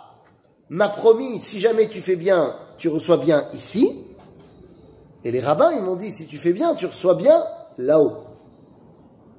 [0.70, 4.02] m'a promis, si jamais tu fais bien, tu reçois bien ici.
[5.24, 7.42] Et les rabbins, ils m'ont dit, si tu fais bien, tu reçois bien
[7.78, 8.18] là-haut.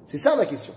[0.04, 0.72] C'est ça ma question.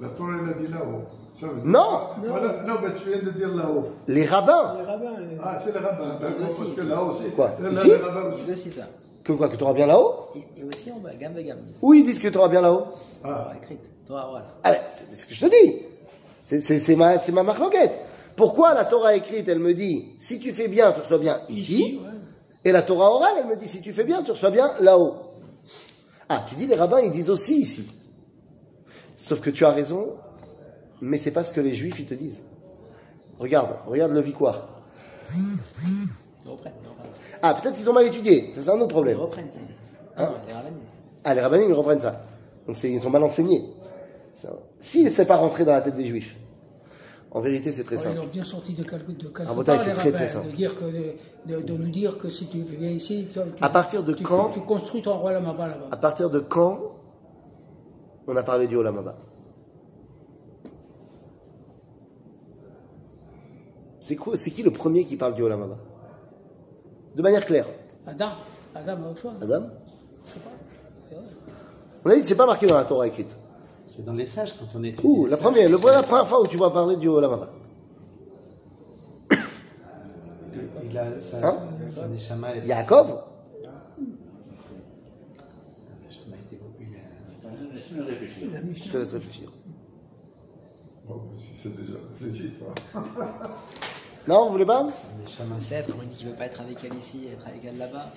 [0.00, 1.02] La Torah, elle a dit là-haut.
[1.38, 2.00] Dire- Non.
[2.22, 2.62] Voilà.
[2.64, 3.86] Non, mais tu viens de dire là-haut.
[4.06, 6.18] Les rabbins, Les rabbins, euh, Ah, c'est les rabbins.
[6.20, 6.88] D'accord, aussi, parce que ici.
[6.88, 7.30] là aussi.
[7.34, 8.42] Quoi Là, Ici les rabbins aussi.
[8.44, 8.82] C'est aussi ça.
[9.24, 10.14] que quoi, que tu auras bien là-haut?
[10.34, 11.58] Et, et aussi en bas, gamme de gamme.
[11.82, 12.84] Ou ils disent que tu auras bien là-haut
[13.24, 13.52] Ah.
[13.62, 13.88] Écrite.
[14.06, 14.44] Torah orale.
[14.64, 16.62] Ah ben, c'est ce que je te dis.
[16.62, 17.92] C'est- ma, c'est ma marque languette.
[18.38, 21.98] Pourquoi la Torah écrite, elle me dit, si tu fais bien, tu reçois bien ici,
[22.64, 25.16] et la Torah orale, elle me dit, si tu fais bien, tu reçois bien là-haut.
[26.28, 27.90] Ah, tu dis, les rabbins, ils disent aussi ici.
[29.16, 30.14] Sauf que tu as raison,
[31.00, 32.38] mais c'est pas ce que les juifs, ils te disent.
[33.40, 34.68] Regarde, regarde le reprennent.
[37.42, 39.18] Ah, peut-être qu'ils ont mal étudié, c'est un autre Ils problème.
[39.18, 39.58] reprennent ça.
[40.16, 40.68] Ah les rabbins.
[41.24, 42.22] Ah, les ils reprennent ça.
[42.68, 43.64] Donc ils sont mal enseignés.
[44.80, 46.36] Si c'est pas rentré dans la tête des juifs.
[47.30, 48.16] En vérité, c'est très simple.
[48.16, 50.46] Ils ont bien sorti de quelque, de quelque Bretagne, part, c'est très, très simple.
[50.46, 50.84] De, dire que,
[51.46, 54.60] de, nous dire que si tu viens ici, tu, À partir de tu, quand tu
[54.60, 55.68] construis ton roi là-bas.
[55.68, 55.88] là-bas.
[55.90, 56.94] À partir de quand
[58.26, 59.16] on a parlé du Olam Haba
[64.00, 64.16] C'est
[64.50, 65.76] qui le premier qui parle du Olam Haba
[67.14, 67.66] De manière claire.
[68.06, 68.30] Adam,
[68.74, 68.96] Adam,
[69.42, 69.66] Adam?
[70.24, 70.50] Je sais pas.
[71.10, 71.24] C'est vrai.
[72.06, 73.36] On a dit que c'est pas marqué dans la Torah écrite.
[73.88, 75.02] C'est dans les sages quand on étudie.
[75.06, 77.50] Ouh, la sages, première, le, la première fois où tu vas parler du Olam Haba.
[80.90, 83.22] Il a sa, Hein sa neshama, elle est- Yaakov
[88.06, 88.48] réfléchir.
[88.74, 89.50] Je te laisse réfléchir.
[91.06, 92.74] Bon, si c'est déjà réfléchi, toi.
[94.26, 94.82] Non, vous voulez pas?
[95.24, 97.78] Neshama, Yosef, quand il dit qu'il veut pas être avec elle ici, être avec elle
[97.78, 98.12] là-bas.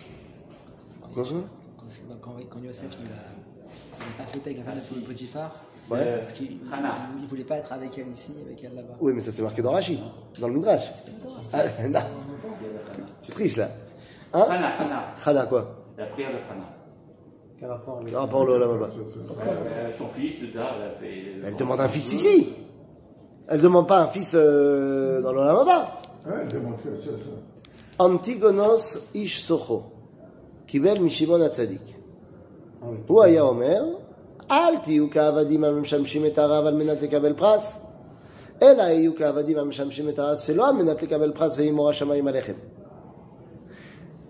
[1.13, 5.07] Quoi, Quand, quand, Yosef, il a, ça n'a pas fait avec la femme de ah,
[5.07, 5.65] Potiphar.
[5.89, 6.17] Ouais.
[6.19, 8.95] Parce qu'il ne voulait pas être avec elle ici, avec elle là-bas.
[8.99, 9.99] Oui, mais ça c'est marqué dans Rashi,
[10.39, 10.89] dans le Midrash.
[11.53, 11.63] Ah.
[13.21, 13.69] Tu triches là.
[14.33, 14.45] Hein
[15.49, 16.69] quoi La prière de Hana.
[17.59, 18.89] Quel rapport Quel rapport là bas
[19.97, 21.23] Son fils, Dada, elle fait.
[21.43, 22.53] Elle demande un fils ici
[23.47, 26.01] Elle demande pas un fils euh, dans le Lamaba.
[26.25, 26.89] Ouais, elle demande ça.
[27.99, 29.83] Antigonos Ish Socho,
[30.65, 32.00] Kibel Mishimon Atzadik.
[32.82, 32.96] Ah oui.
[33.06, 33.82] הוא היה אומר,
[34.50, 37.76] אל תהיו כעבדים המשמשים את הרב על מנת לקבל פרס,
[38.62, 42.54] אלא יהיו כעבדים המשמשים את הרב שלא על מנת לקבל פרס ויהי מורא שמיים עליכם.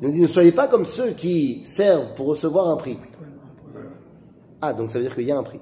[0.00, 2.98] Il nous dit, ne soyez pas comme ceux qui servent pour recevoir un prix.
[4.60, 5.60] Ah, donc ça veut dire qu'il y a un prix.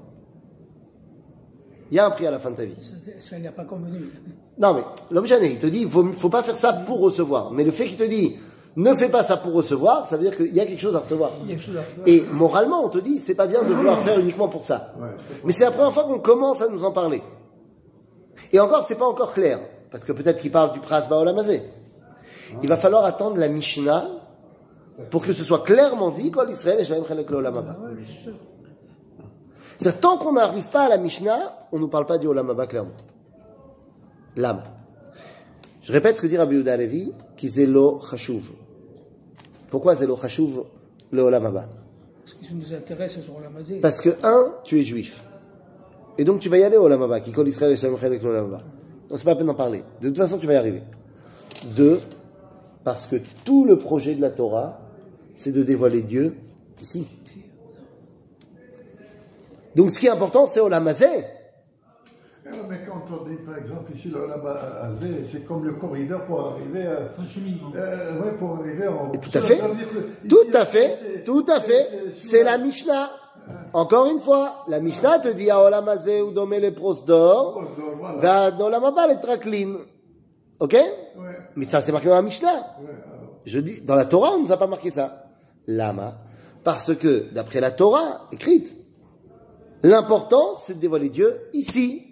[1.91, 2.75] Il y a un prix à la fin de ta vie.
[2.81, 4.01] Ça, ça, il n'a pas convenu.
[4.59, 7.53] Non, mais l'homme gêné, il te dit, il faut, faut pas faire ça pour recevoir.
[7.53, 8.37] Mais le fait qu'il te dit,
[8.80, 11.00] ne fais pas ça pour recevoir, ça veut dire qu'il y a quelque chose à
[11.00, 11.32] recevoir.
[12.06, 14.94] Et moralement, on te dit, c'est pas bien de vouloir faire uniquement pour ça.
[15.44, 17.22] Mais c'est la première fois qu'on commence à nous en parler.
[18.54, 19.60] Et encore, c'est pas encore clair.
[19.92, 21.64] Parce que peut-être qu'il parle du Pras Baolamazé.
[22.62, 24.08] Il va falloir attendre la Mishnah
[25.10, 27.78] pour que ce soit clairement dit, Kol Israël et Shalem Chalek L'Olam Haba.
[29.78, 32.50] C'est-à-dire, tant qu'on n'arrive pas à la Mishnah, on ne nous parle pas du Olam
[32.50, 32.92] Haba clairement.
[34.36, 34.64] L'âme.
[35.82, 38.44] Je répète ce que dit Rabbi Yehuda Levi, qui c'est lo chashuv.
[39.70, 40.64] Pourquoi c'est lo chashuv
[41.12, 41.68] le Olam Haba
[42.52, 43.20] nous intéresse.
[43.82, 45.24] Parce que, un, tu es juif.
[46.18, 48.22] Et donc tu vas y aller au Olam Haba, qui colle Israël et Shalom Chalek
[48.22, 48.64] L'Olam Haba.
[49.10, 49.84] Donc c'est pas la peine d'en parler.
[50.02, 50.84] De toute façon, tu vas y arriver.
[51.76, 52.00] Deux,
[52.84, 54.80] parce que tout le projet de la Torah,
[55.36, 56.36] c'est de dévoiler Dieu
[56.82, 57.08] ici.
[59.76, 61.26] Donc ce qui est important, c'est Olam Hazeh.
[62.52, 64.90] Alors, mais quand on dit, par exemple, ici, le là-bas, à
[65.32, 67.10] c'est comme le corridor pour arriver à.
[67.16, 67.72] C'est un cheminement.
[67.76, 69.12] Euh, ouais, pour arriver en.
[69.12, 69.56] Tout à fait.
[69.56, 69.68] Dire
[70.30, 71.88] Tout à fait, c'est- tout à fait.
[72.18, 73.10] C'est la Mishnah.
[73.74, 77.56] Encore une fois, la Mishnah te dit à Olam Hazeh ou domé les pros d'or,
[77.60, 78.18] Poste d'or, voilà.
[78.18, 79.78] va dans Olam Haba les traklin.
[80.60, 80.74] Ok?
[80.74, 80.86] Ouais,
[81.56, 82.48] Mais ça, c'est marqué dans la Mishnah.
[82.54, 83.40] ouais, alors.
[83.46, 85.24] Je dis, dans la Torah, on ne nous a pas marqué ça.
[85.66, 86.18] Lama.
[86.64, 88.76] Parce que, d'après la Torah écrite,
[89.84, 92.09] l'important, c'est de dévoiler Dieu ici.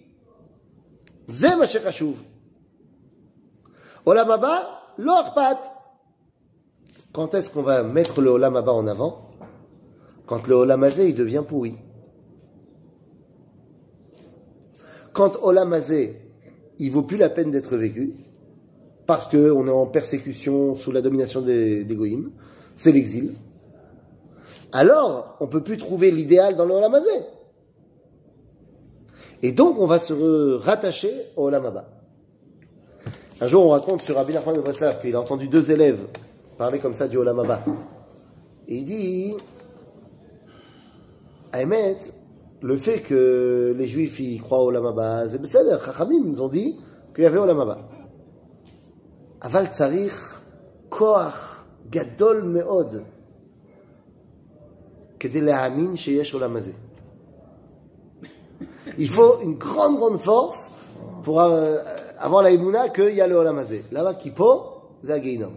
[1.28, 2.16] Zé ma shekashuv.
[4.06, 5.74] Olam haba, lo akhpat.
[7.14, 9.32] Quand est-ce qu'on va mettre le Olam haba en avant?
[10.26, 11.76] Quand le Olamazé il devient pourri.
[15.14, 16.22] Quand Olamazé
[16.80, 18.14] il vaut plus la peine d'être vécu,
[19.06, 22.18] parce qu'on est en persécution sous la domination des, des
[22.76, 23.34] c'est l'exil.
[24.72, 27.10] Alors, on peut plus trouver l'idéal dans le Olamazé.
[29.43, 31.89] Et donc, on va se rattacher au Olamaba.
[33.41, 36.07] Un jour, on raconte sur Rabbi Nachman de Breslav qu'il a entendu deux élèves
[36.57, 37.65] parler comme ça du Olamaba.
[38.69, 39.35] Et il dit,
[41.53, 41.97] Ahmed,
[42.61, 46.77] le fait que les Juifs y croient au Olamaba, c'est בסדר, Chachamim nous ont dit
[47.15, 47.79] qu'il y avait Olamaba.
[49.43, 50.41] אבל צריך
[50.89, 52.95] כוח גדול מאוד
[55.21, 56.73] כדי להאמין שיש עולם הזה.
[58.98, 60.72] Il faut une grande, grande force
[61.24, 61.78] pour euh,
[62.20, 63.86] avoir la émouna qu'il y a le olam hazé.
[63.92, 65.52] Là-bas, qui po, c'est un Geinom.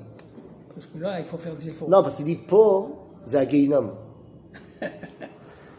[0.75, 1.89] Parce que là, il faut faire des efforts.
[1.89, 3.93] Non, parce qu'il dit po, c'est un Geinom.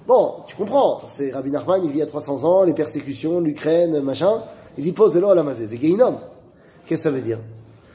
[0.07, 4.43] Bon, tu comprends, c'est Rabbi Nachman, il vit à 300 ans, les persécutions, l'Ukraine, machin.
[4.77, 6.19] Il dit po, c'est le olam hazé, c'est Geinom.
[6.83, 7.39] Qu'est-ce que ça veut dire?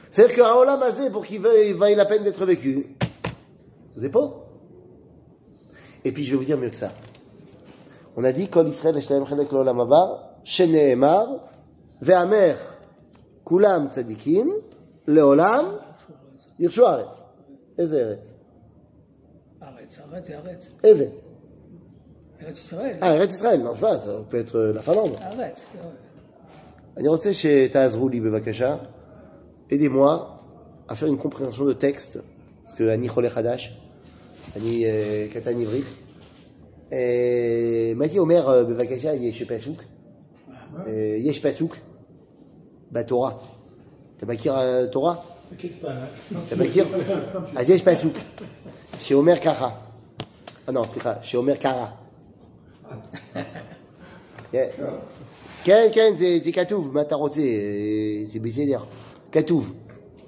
[0.09, 2.95] C'est-à-dire qu'un olam hazé, pour qu'il veuille, vaille la peine d'être vécu,
[3.97, 4.35] c'est po.
[6.05, 6.91] Et puis je vais vous dire mieux que ça.
[8.16, 11.28] On a dit Kol Israël Eshtaim Chelek L'Olam Haba, Sheneemar,
[12.00, 12.56] Ve'amer,
[13.44, 14.48] Kulam Tzadikim,
[15.06, 15.78] Leolam,
[16.58, 17.22] Yirshu Haaretz.
[17.78, 18.32] איזה ארץ?
[19.60, 20.72] Arrête, arrête, arrête.
[20.84, 21.10] איזה?
[22.40, 22.98] Arrête Israël.
[23.02, 25.16] אה, ארץ ישראל, non, je sais pas, ça peut être euh, la Finlande.
[25.20, 25.64] Arrête.
[26.96, 28.76] אני רוצה שתעזרו לי בבקשה,
[29.70, 30.38] aidez-moi
[30.88, 32.18] à faire une compréhension de texte,
[32.64, 33.78] parce que אני חולה חדש,
[34.56, 35.86] אני אה, קטן עברית.
[36.92, 39.82] אה, מה הייתי אומר אה, בבקשה, יש פסוק?
[40.86, 41.76] אה, יש פסוק
[42.92, 43.32] בתורה.
[44.16, 45.14] אתה מכיר אה, תורה?
[46.46, 46.86] אתה מכיר?
[47.56, 48.12] אז יש פסוק
[48.98, 49.70] שאומר ככה.
[50.68, 51.86] אה, לא, סליחה, שאומר ככה.
[54.50, 54.68] כן,
[55.64, 57.40] כן, כן, זה, זה כתוב, מה אתה רוצה?
[57.40, 58.84] אה, זה בסדר.
[59.32, 59.72] כתוב,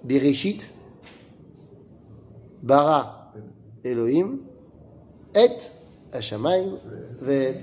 [0.04, 0.64] בראשית
[2.62, 3.02] ברא
[3.86, 4.42] אלוהים
[5.32, 5.62] את
[6.13, 6.77] Hachamaim
[7.21, 7.59] Vet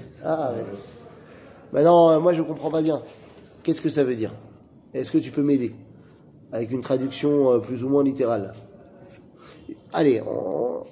[1.72, 3.02] Maintenant, moi je ne comprends pas bien.
[3.62, 4.32] Qu'est-ce que ça veut dire?
[4.94, 5.74] Est-ce que tu peux m'aider?
[6.52, 8.54] Avec une traduction euh, plus ou moins littérale.
[9.92, 10.84] Allez, on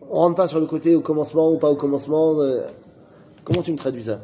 [0.00, 2.40] ne rentre pas sur le côté au commencement ou pas au commencement.
[2.40, 2.66] Euh,
[3.44, 4.20] comment tu me traduis ça?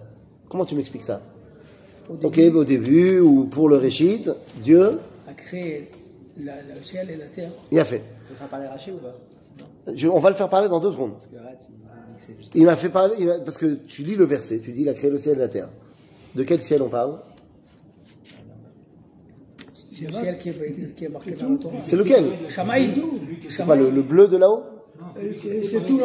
[0.48, 1.20] Comment tu m'expliques ça?
[2.08, 4.24] Au début, Ok, au début ou pour le Réchit,
[4.62, 5.88] Dieu a créé
[6.40, 7.50] la, le ciel et la terre.
[7.70, 8.02] Il a fait.
[10.10, 11.14] On va le faire parler dans deux secondes
[12.54, 14.94] il m'a fait parler, il parce que tu lis le verset, tu dis il a
[14.94, 15.68] créé le ciel et la terre.
[16.34, 17.18] De quel ciel on parle?
[19.92, 21.76] C'est le ciel qui est, qui est marqué dans le Torah.
[21.80, 22.48] C'est lequel?
[22.48, 22.92] Shamaï.
[23.48, 24.62] C'est pas le, le bleu de là-haut?
[25.16, 26.00] C'est c'est tout.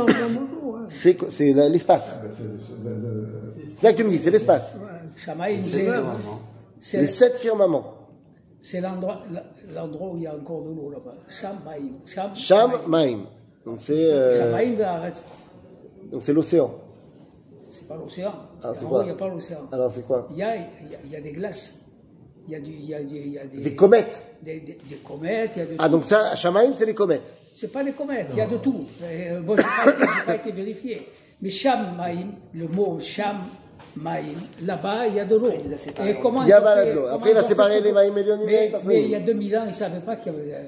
[0.90, 2.16] C'est quoi- c'est la- l'espace.
[2.32, 2.44] C'est-
[2.84, 3.44] le- le-
[3.78, 4.76] ça que tu me dis, c'est l'espace.
[5.18, 5.62] Shamaï,
[6.80, 7.94] C'est Les sept firmaments.
[8.60, 9.24] c'est l'endroit
[9.74, 11.16] l'endroit où il y a encore de l'eau là-bas.
[11.30, 13.26] Sham, Sham, Maim.
[13.66, 14.52] Donc c'est euh.
[16.14, 16.72] Donc c'est l'océan.
[17.72, 18.32] C'est pas l'océan.
[18.62, 19.62] Ah, En haut, il n'y a pas l'océan.
[19.72, 21.80] Alors c'est quoi Il y a, il y, a, y a des glaces.
[22.48, 24.22] Il y a, du, il y a, du- il y a des, Des comètes.
[24.44, 25.52] des, des- des comètes.
[25.56, 25.92] Il y a de Ah tout.
[25.94, 27.34] donc ça, Shamaim, c'est les comètes.
[27.56, 28.86] C'est pas des comètes, il y a de tout.
[29.02, 31.08] Euh, bon, j'ai pas, été- j'ai pas été vérifié.
[31.42, 33.38] Mais Sham Maïm, le mot Sham
[33.96, 35.50] Maïm, là-bas, il y a de l'eau.
[36.06, 37.06] Et comment Il y a de l'eau.
[37.08, 39.68] Après, il a séparé les Maïm et les Mais, il y a 2000 ans, ils
[39.68, 40.54] ne savaient pas qu'il y avait.
[40.54, 40.64] euh,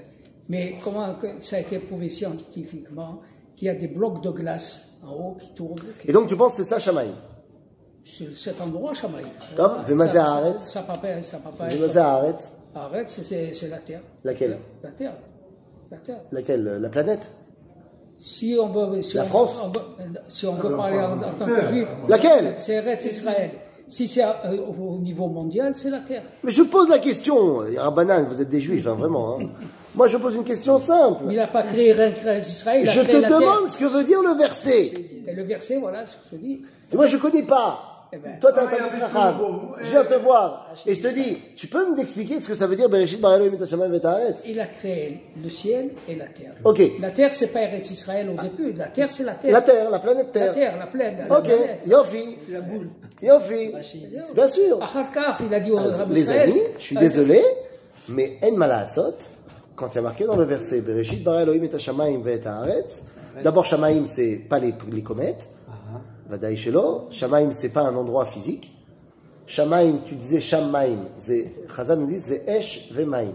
[0.49, 1.07] Mais comment
[1.39, 3.19] ça a été prouvé scientifiquement
[3.55, 5.75] qu'il y a des blocs de glace en haut qui tournent.
[6.01, 7.13] qui- Et donc tu penses que c'est ça Shamaim
[8.03, 9.25] sur cet endroit, Shamaïm.
[9.55, 10.61] Top, Vemazé Haaretz.
[10.61, 11.69] Ça papa, ça papa.
[11.71, 12.51] C'est ça, arrête.
[12.75, 14.01] Arrête, c'est- c'est c'est la terre.
[14.23, 15.13] Laquelle La terre.
[15.89, 16.19] La terre.
[16.31, 17.31] Laquelle La planète
[18.19, 19.81] Si on veut, si La on, France on veut-
[20.27, 23.51] si on veut parler en, en tant que juif, Laquelle c'est Eretz Israël.
[23.87, 26.23] Si c'est euh, au niveau mondial, c'est la terre.
[26.43, 27.63] Mais je pose la question.
[27.77, 29.39] Rabbanan, vous êtes des juifs, hein, vraiment.
[29.39, 29.45] hein.
[29.93, 31.23] Moi, je pose une question simple.
[31.29, 34.03] Il n'a pas créé Israël, il a Je créé te la demande ce que veut
[34.03, 34.87] dire le verset.
[35.27, 36.61] Et le verset, voilà ce que je dis.
[36.91, 37.94] Et moi, je connais pas.
[38.15, 39.35] Eh ben, Toi, t'as Ah, des chacham.
[39.81, 40.71] Je viens te voir.
[40.85, 43.53] Et je te dis, tu peux me expliquer ce que ça veut dire Bereshit Hashamayim
[43.93, 44.41] et Haaretz?
[44.45, 46.53] Il a créé le ciel et la terre.
[46.63, 46.81] Ok.
[47.01, 48.71] La terre, c'est pas Eretz Israël au début.
[48.71, 49.51] La terre, c'est la terre.
[49.51, 50.53] La Terre, la planète La Terre.
[50.53, 51.17] terre, la plaine.
[51.27, 51.81] la Ok, planète.
[51.87, 52.37] Yofi.
[53.21, 53.73] Yofi.
[54.33, 54.81] Bien sûr.
[54.81, 57.41] Achar Kach, il a dit aux Arabes les amis, je suis désolé,
[58.09, 59.15] mais En Malasot,
[59.75, 63.01] quand il y a marqué dans le verset Bereshit Hashamayim et Haaretz,
[63.43, 65.49] d'abord Shamaim, c'est pas les, les comètes.
[66.27, 67.05] Vadaï Shelo.
[67.11, 68.71] Shamaim, c'est pas un endroit physique.
[69.47, 71.05] Shamaim, tu disais Shamaim.
[71.75, 73.33] Chazal nous dit c'est Esh Vemaim.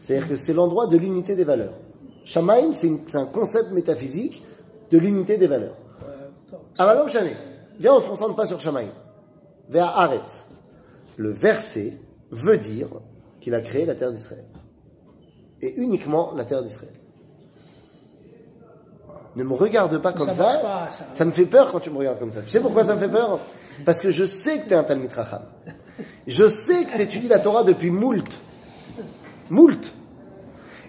[0.00, 1.74] C'est-à-dire que c'est l'endroit de l'unité des valeurs.
[2.24, 4.42] Shamaim, c'est un concept métaphysique
[4.90, 5.76] de l'unité des valeurs.
[6.02, 7.28] euh, Avalom Shane.
[7.78, 8.90] Viens, on se concentre pas sur Shamaï.
[9.68, 10.44] Vers Aretz.
[11.16, 11.98] Le verset
[12.30, 12.88] veut dire
[13.40, 14.44] qu'il a créé la terre d'Israël.
[15.60, 16.92] Et uniquement la terre d'Israël.
[19.36, 20.42] Ne me regarde pas comme Ça ça.
[20.42, 21.04] marche pas, ça.
[21.12, 22.42] Ça me fait peur quand tu me regardes comme ça.
[22.42, 23.40] Tu sais pourquoi ça me fait peur?
[23.84, 25.42] Parce que je sais que tu es un Talmid Racham.
[26.26, 28.24] Je sais que tu étudies la Torah depuis moult.
[29.50, 29.80] Moult.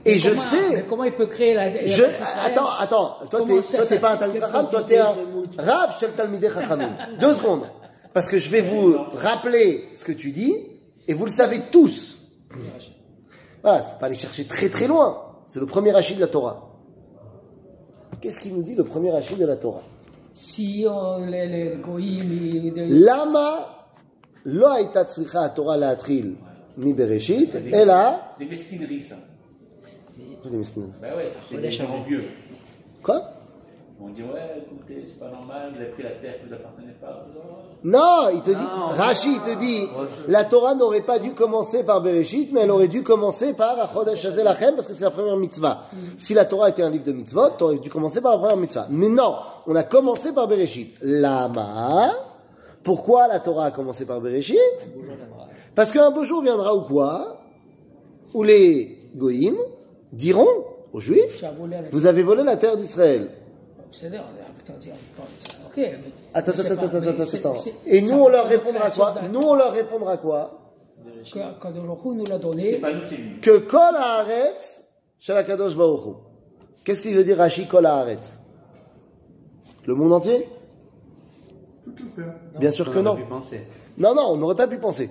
[0.07, 0.85] Et je Comment- sais.
[0.87, 1.69] Comment il peut créer la.
[1.71, 2.03] la Je,
[2.45, 3.17] attends, attends.
[3.31, 3.41] Toi,
[3.87, 5.15] t'es, pas un Talmid quelle Racham, toi, t'es un
[5.57, 6.11] Rav Shel
[6.53, 6.89] Chachamim.
[7.19, 7.63] Deux secondes.
[8.13, 10.55] Parce que je vais vous rappeler ce que tu dis,
[11.07, 12.17] et vous le savez tous.
[13.63, 15.21] Voilà, c'est pas aller chercher très très loin.
[15.47, 16.64] C'est le premier rachid de la Torah.
[18.25, 19.83] Qu'est-ce qu'il nous dit le premier Rachid de la Torah
[20.33, 21.77] Si on les.
[22.89, 23.87] Lama
[24.45, 26.33] lo aïta tzricha Torah la atril
[26.75, 28.35] mi bereshit, et là...
[28.39, 29.17] Des mesquineries, ça.
[30.43, 31.85] Des mesquineries bah ouais, c'est des gens.
[33.03, 33.34] Quoi?
[33.97, 36.97] On dit, ouais, écoutez, c'est pas normal, vous avez pris la terre qui vous appartenait
[36.99, 37.25] pas.
[37.83, 38.87] Non, il te dit, Non.
[38.87, 39.87] Rashi, il te dit,
[40.27, 44.25] la Torah n'aurait pas dû commencer par Bereshit, mais elle aurait dû commencer par Achodesh
[44.25, 45.83] Lachem, parce que c'est la première mitzvah.
[46.17, 48.87] Si la Torah était un livre de mitzvot, t'aurais dû commencer par la première mitzvah.
[48.89, 50.93] Mais non, on a commencé par Bereshit.
[51.01, 52.11] Lama,
[52.83, 54.57] pourquoi la Torah a commencé par Bereshit?
[55.73, 57.39] Parce qu'un beau jour viendra ou quoi?
[58.33, 59.57] Où les goïms
[60.11, 61.45] diront aux juifs,
[61.91, 63.29] vous avez volé la terre d'israël.
[63.91, 65.77] Attends, attends, attends, ok.
[65.77, 65.99] mais-
[66.33, 67.55] Attends, attends, pas- attends, mais attends, c'est- attends.
[67.57, 70.59] c'est- Et nous, on leur répondra quoi Nous, on leur répondra quoi
[71.59, 73.39] Quand nous l'a C'est donné, pas nous, c'est lui.
[73.39, 74.81] que Kol Haaretz
[75.17, 76.09] Shel HaKadosh Baruch Hu.
[76.83, 78.33] Qu'est-ce qu'il veut dire Rashi Kol Haaretz
[79.85, 80.47] Le monde entier.
[82.59, 83.17] Bien sûr que On non.
[83.97, 85.09] Non, non, on n'aurait pas pu penser.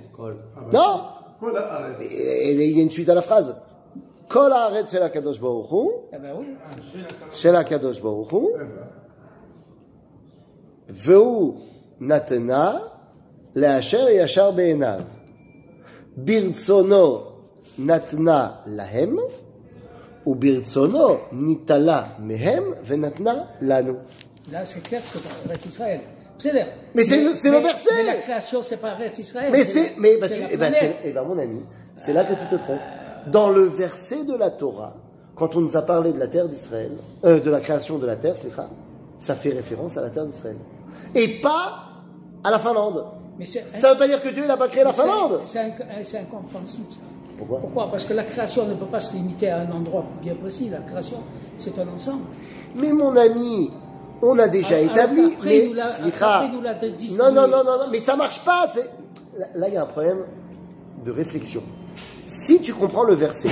[0.72, 1.00] Non
[2.00, 3.56] et il y a une suite à la phrase.
[4.33, 5.83] Kol Haaretz Shel HaKadosh Baruch Hu,
[6.13, 6.47] eh ben oui,
[7.33, 8.69] Shel HaKadosh Baruch Hu, Eh ben,
[10.89, 11.55] והוא
[11.99, 12.77] נתנה
[13.55, 14.99] לאשר ישר בעיניו.
[16.17, 17.21] ברצונו
[17.79, 19.17] נתנה להם,
[20.27, 23.93] וברצונו ניטלה מהם ונתנה לנו.
[24.51, 25.99] là c'est clair que c'est pas Eretz Israël.
[26.39, 26.67] C'est l'air.
[26.95, 27.89] Mais c'est le- c'est le verset.
[27.97, 29.51] Mais la création, c'est pas Eretz Israël.
[29.51, 30.95] Mais c'est, mais bah, c'est tu- la eh ben, planète.
[31.01, 31.61] c'est- eh ben, mon ami,
[31.95, 32.87] c'est là que tu te trompes.
[33.30, 34.94] Dans le verset de la Torah,
[35.34, 36.92] quand on nous a parlé de la terre d'Israël,
[37.24, 38.68] euh, de la création de la terre, c'est ça,
[39.18, 40.56] ça fait référence à la terre d'Israël.
[41.14, 41.88] Et pas
[42.42, 43.04] à la Finlande.
[43.38, 45.40] Mais Ça veut pas dire que Dieu n'a pas créé la Finlande.
[45.44, 46.98] c'est inc- c'est incompréhensible ça.
[47.36, 47.58] Pourquoi?
[47.58, 47.90] Pourquoi?
[47.90, 50.68] Parce que la création ne peut pas se limiter à un endroit bien précis.
[50.70, 51.16] La création,
[51.56, 52.22] c'est un ensemble.
[52.76, 53.72] Mais mon ami,
[54.22, 55.30] on a déjà Alors établi.
[55.32, 56.10] qu'après, mais, nous l'a- après,
[56.60, 56.84] l'a
[57.16, 58.66] non, non, non, non, non, mais ça marche pas.
[59.56, 60.18] là, il y a un problème
[61.04, 61.62] de réflexion.
[62.26, 63.50] Si tu comprends le verset,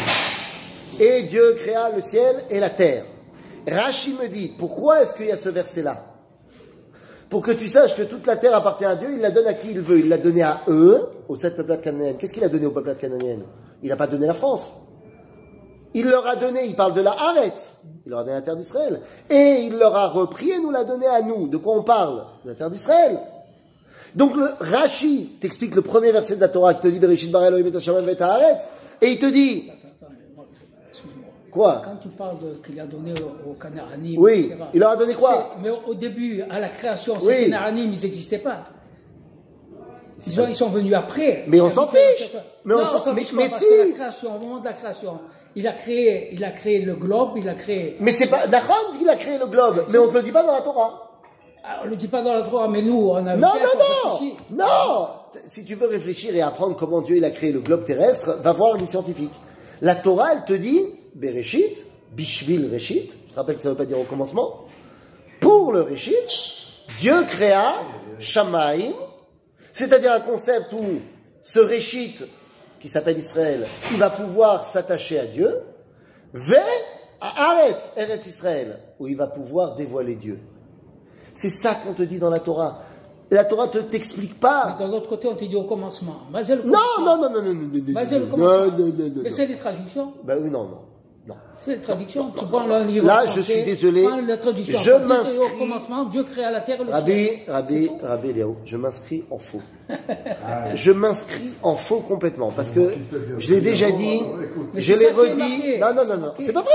[0.99, 3.05] et Dieu créa le ciel et la terre.
[3.71, 6.07] Rachi me dit, pourquoi est-ce qu'il y a ce verset-là?
[7.29, 9.55] Pour que tu saches que toute la terre appartient à Dieu, il la donne à
[9.55, 10.01] qui il veut.
[10.01, 12.19] Il l'a donné à eux, aux sept peuplades cananéennes.
[12.19, 13.45] Qu'est-ce qu'il a donné aux peuplades cananéennes
[13.83, 14.73] Il n'a pas donné la France.
[15.95, 17.55] Il leur a donné, il parle de la Haret,
[18.05, 19.01] il leur a donné la terre d'Israël.
[19.31, 21.49] Et il leur a repris et nous l'a donné à nous.
[21.49, 22.25] De quoi on parle?
[22.45, 23.19] La terre d'Israël.
[24.15, 27.49] Donc le Rashi t'explique le premier verset de la Torah qui te dit Bereshit bara
[27.49, 28.69] Elohim et Hashem et Haaretz.
[29.01, 29.71] Et il te dit,
[31.51, 34.97] quoi Quand tu parles qu'il a donné au, au Canaanim, Oui, etc., il leur a
[34.97, 37.51] donné quoi Mais au, début, à la création, ces Oui.
[37.51, 38.65] Canaanim, ils n'existaient pas.
[40.27, 41.45] Ils, ont- ils sont venus après.
[41.49, 42.31] Mais on s'en fiche.
[42.65, 43.65] Mais on non, on s'en fiche mais pas, si.
[43.89, 45.19] la création, au moment de la création,
[45.57, 47.97] il a créé, il a créé le globe, il a créé.
[47.99, 50.31] Mais c'est pas Nachon qui a créé le globe, mais on ne te le dit
[50.31, 51.12] pas dans la Torah.
[51.65, 54.37] On ne le dit pas dans la Torah, mais nous, on a Non, non, non.
[54.51, 55.09] Non
[55.49, 58.53] Si tu veux réfléchir et apprendre comment Dieu il a créé le globe terrestre, va
[58.53, 59.35] voir les scientifiques.
[59.81, 60.81] La Torah, elle te dit,
[61.15, 64.65] Bereshit, Bishvil Reshit, je te rappelle que ça ne veut pas dire au commencement,
[65.41, 66.15] pour le Reshit,
[66.99, 67.73] Dieu créa
[68.19, 68.93] Shamaim,
[69.73, 71.01] c'est-à-dire un concept où
[71.43, 72.25] ce Reshit,
[72.81, 75.63] qui s'appelle Israël, il va pouvoir s'attacher à Dieu,
[76.35, 76.57] Ve
[77.21, 80.41] à Aretz, Eretz Israël, où il va pouvoir dévoiler Dieu.
[81.35, 82.83] C'est ça qu'on te dit dans la Torah.
[83.31, 84.77] La Torah ne t'explique pas.
[84.79, 86.17] D'un autre côté, on te dit au commencement.
[86.33, 88.37] Mais Non, non, non, non, non, non, non, Mais non, commencement.
[88.37, 89.37] non, non, non, Mais non.
[89.37, 90.13] c'est des traductions.
[90.25, 90.79] Ben oui, non, non,
[91.29, 91.35] non.
[91.57, 92.31] C'est des traductions.
[92.37, 94.03] Tu prends le livre Là, je suis désolé.
[94.03, 97.39] Je français, m'inscris- Au commencement, Dieu créa la terre et le Rabbi, ciel.
[97.49, 99.63] Rabbi, Rabbi Eliaou, je m'inscris en faux.
[100.75, 102.93] Je m'inscris en faux complètement parce que
[103.39, 104.21] je l'ai déjà dit,
[104.75, 105.79] Mais je l'ai redit.
[105.81, 106.73] Non, non, non, non, c'est pas vrai.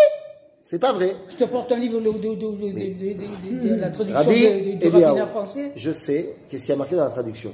[0.70, 1.16] C'est pas vrai.
[1.30, 4.22] Je te porte un livre de, de, de, de, de, de- de- de la traduction
[4.22, 5.72] Rabbi du rabbinat français.
[5.78, 7.54] je sais qu'est-ce qui a marqué dans la traduction.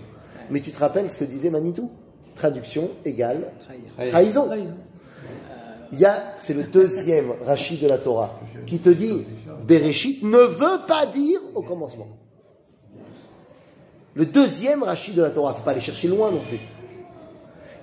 [0.49, 1.91] Mais tu te rappelles ce que disait Manitou?
[2.34, 4.09] Traduction égale Trahir.
[4.11, 4.45] trahison.
[4.47, 4.74] Trahison.
[5.91, 9.26] Il y a, c'est le deuxième Rachid de la Torah, qui te dit,
[9.68, 12.07] Bereshit ne veut pas dire au commencement.
[14.16, 16.57] Le deuxième Rachid de la Torah, faut pas aller chercher loin non plus.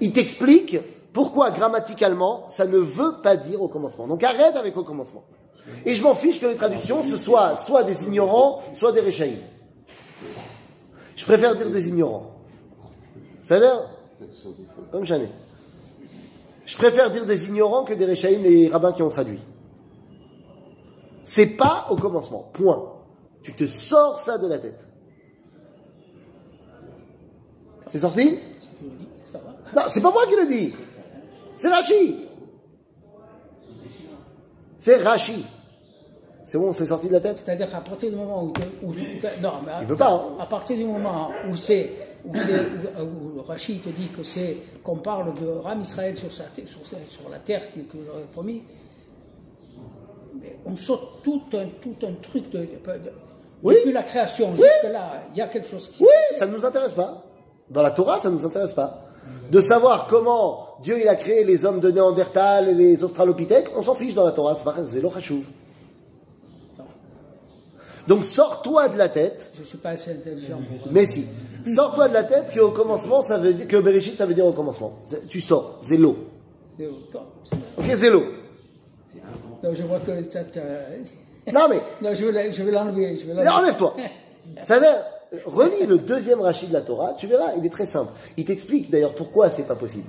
[0.01, 0.79] Il t'explique
[1.13, 4.07] pourquoi grammaticalement ça ne veut pas dire au commencement?
[4.07, 5.25] Donc arrête avec au commencement.
[5.85, 9.39] Et je m'en fiche que les traductions ce soient soit des ignorants, soit des réchaïs.
[11.17, 12.31] Je préfère dire des ignorants.
[13.45, 13.89] C'est-à-dire,
[14.93, 15.31] comme j'en ai.
[16.65, 19.41] Je préfère dire des ignorants que des réchaïm, les rabbins qui ont traduit.
[21.25, 22.49] C'est pas au commencement.
[22.53, 22.93] Point.
[23.43, 24.85] Tu te sors ça de la tête.
[27.89, 28.39] C'est sorti?
[29.25, 29.41] Ça.
[29.75, 30.75] Non, c'est pas moi qui le dis.
[31.61, 32.17] C'est Rachi.
[34.79, 35.45] C'est Rachi.
[36.45, 38.53] C'est bon, c'est sorti de la tête C'est-à-dire qu'à partir du moment où,
[39.43, 40.25] non, mais Il veut pas, hein.
[40.41, 41.91] À partir du moment où c'est
[42.25, 46.67] où, où- Rachid te dit que c'est qu'on parle de Ram Israël sur, sa, sur,
[46.87, 48.63] sur la terre qu'il qu'il aurait promis,
[50.41, 53.13] mais on saute tout un, tout un truc de, de- de-
[53.63, 53.75] Oui.
[53.77, 56.09] depuis la création jusque là, il y a quelque chose qui Oui,
[56.39, 57.23] ça ne nous intéresse pas.
[57.71, 59.03] Dans la Torah, ça ne nous intéresse pas.
[59.51, 63.83] De savoir comment Dieu il a créé les hommes de Néandertal et les Australopithèques, on
[63.83, 65.45] s'en fiche dans la Torah, c'est pas c'est lo chachouv.
[68.09, 70.61] Donc sors-toi de la tête, Je ne suis pas assez intelligent.
[70.91, 71.27] mais si,
[71.65, 74.53] sors-toi de la tête qu'au commencement, ça veut dire, que Bereshit, ça veut dire au
[74.53, 74.99] commencement.
[75.29, 76.17] Tu sors, zélo.
[76.81, 78.23] Ok, zélo.
[79.63, 80.13] Donc je vois que
[81.53, 83.17] Non mais, Non, je vais l'enlever.
[83.49, 83.95] enlève-toi.
[84.65, 84.97] Ça veut dire,
[85.45, 88.13] relis le deuxième rachid de la Torah, tu verras, il est très simple.
[88.37, 90.09] Il t'explique d'ailleurs pourquoi c'est pas possible.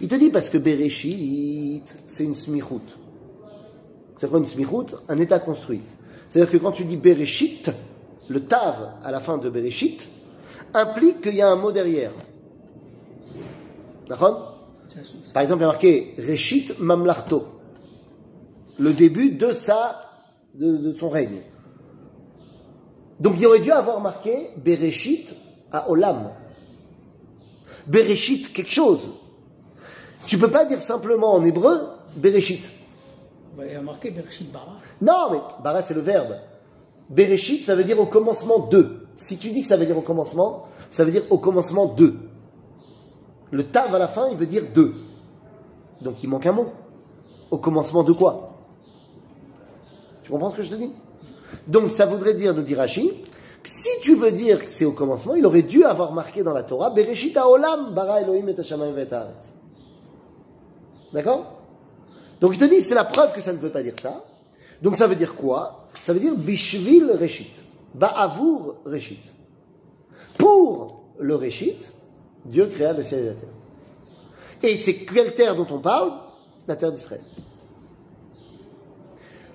[0.00, 2.82] Il te dit parce que Bereshit, c'est une smichout.
[4.16, 4.86] C'est quoi une smichout?
[5.08, 5.82] Un état construit.
[6.28, 7.70] C'est-à-dire que quand tu dis Bereshit,
[8.28, 10.08] le tav à la fin de Bereshit
[10.72, 12.12] implique qu'il y a un mot derrière.
[14.08, 14.68] D'accord?
[15.32, 17.46] Par exemple, il y a marqué Reshit Mamlarto,
[18.78, 19.52] le début de,
[20.54, 21.40] de son règne.
[23.24, 25.34] Donc il aurait dû avoir marqué Bereshit
[25.72, 26.30] à Olam.
[27.86, 29.12] Bereshit quelque chose.
[30.26, 31.80] Tu peux pas dire simplement en hébreu
[32.16, 32.70] Bereshit.
[33.58, 34.76] Il y a marqué Bereshit Bara.
[35.00, 36.36] Non, mais bara c'est le verbe.
[37.08, 39.06] Bereshit, ça veut dire au commencement de.
[39.16, 42.14] Si tu dis que ça veut dire au commencement, ça veut dire au commencement de.
[43.50, 44.92] Le tav à la fin, il veut dire de.
[46.02, 46.72] Donc il manque un mot.
[47.50, 48.58] Au commencement de quoi?
[50.24, 50.92] Tu comprends ce que je te dis?
[51.66, 53.12] Donc ça voudrait dire, nous dit Rashi,
[53.64, 56.62] si tu veux dire que c'est au commencement, il aurait dû avoir marqué dans la
[56.62, 59.08] Torah Bereshit haolam bara Elohim et hashamayim et.
[61.12, 61.60] D'accord?
[62.40, 64.24] Donc il te dit, c'est la preuve que ça ne veut pas dire ça.
[64.82, 65.88] Donc ça veut dire quoi?
[66.02, 67.52] Ça veut dire bishvil reshit.
[67.94, 69.32] Ba'avour reshit.
[70.36, 71.92] Pour le reshit,
[72.44, 73.48] Dieu créa le ciel et la terre.
[74.62, 76.12] Et c'est quelle terre dont on parle?
[76.66, 77.22] La terre d'Israël.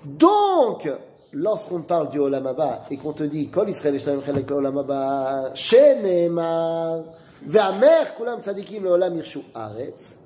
[0.04, 0.90] Donc,
[1.32, 5.50] lorsqu'on parle du Olam Haba et qu'on te dit Kol Israël Yishtaim Chelek Olam Haba,
[5.54, 7.00] Shenemar,
[7.42, 10.16] Ve'amer Kulam Tzadikim Leolam Yirshu Aretz,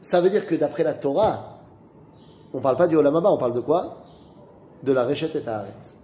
[0.00, 1.58] ça veut dire que d'après la Torah,
[2.52, 3.98] on ne parle pas du Olam on parle de quoi?
[4.82, 5.94] De la Reshet et Haaretz.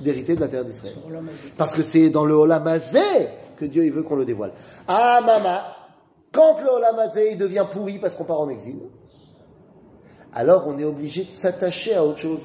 [0.00, 0.96] D'hériter de la terre d'Israël.
[1.56, 3.00] Parce que c'est dans le Olam Hazé
[3.56, 4.52] que Dieu il veut qu'on le dévoile.
[4.88, 5.60] Ah, maman,
[6.32, 8.80] quand le Olam Hazé il devient pourri parce qu'on part en exil,
[10.34, 12.40] alors on est obligé de s'attacher à autre chose.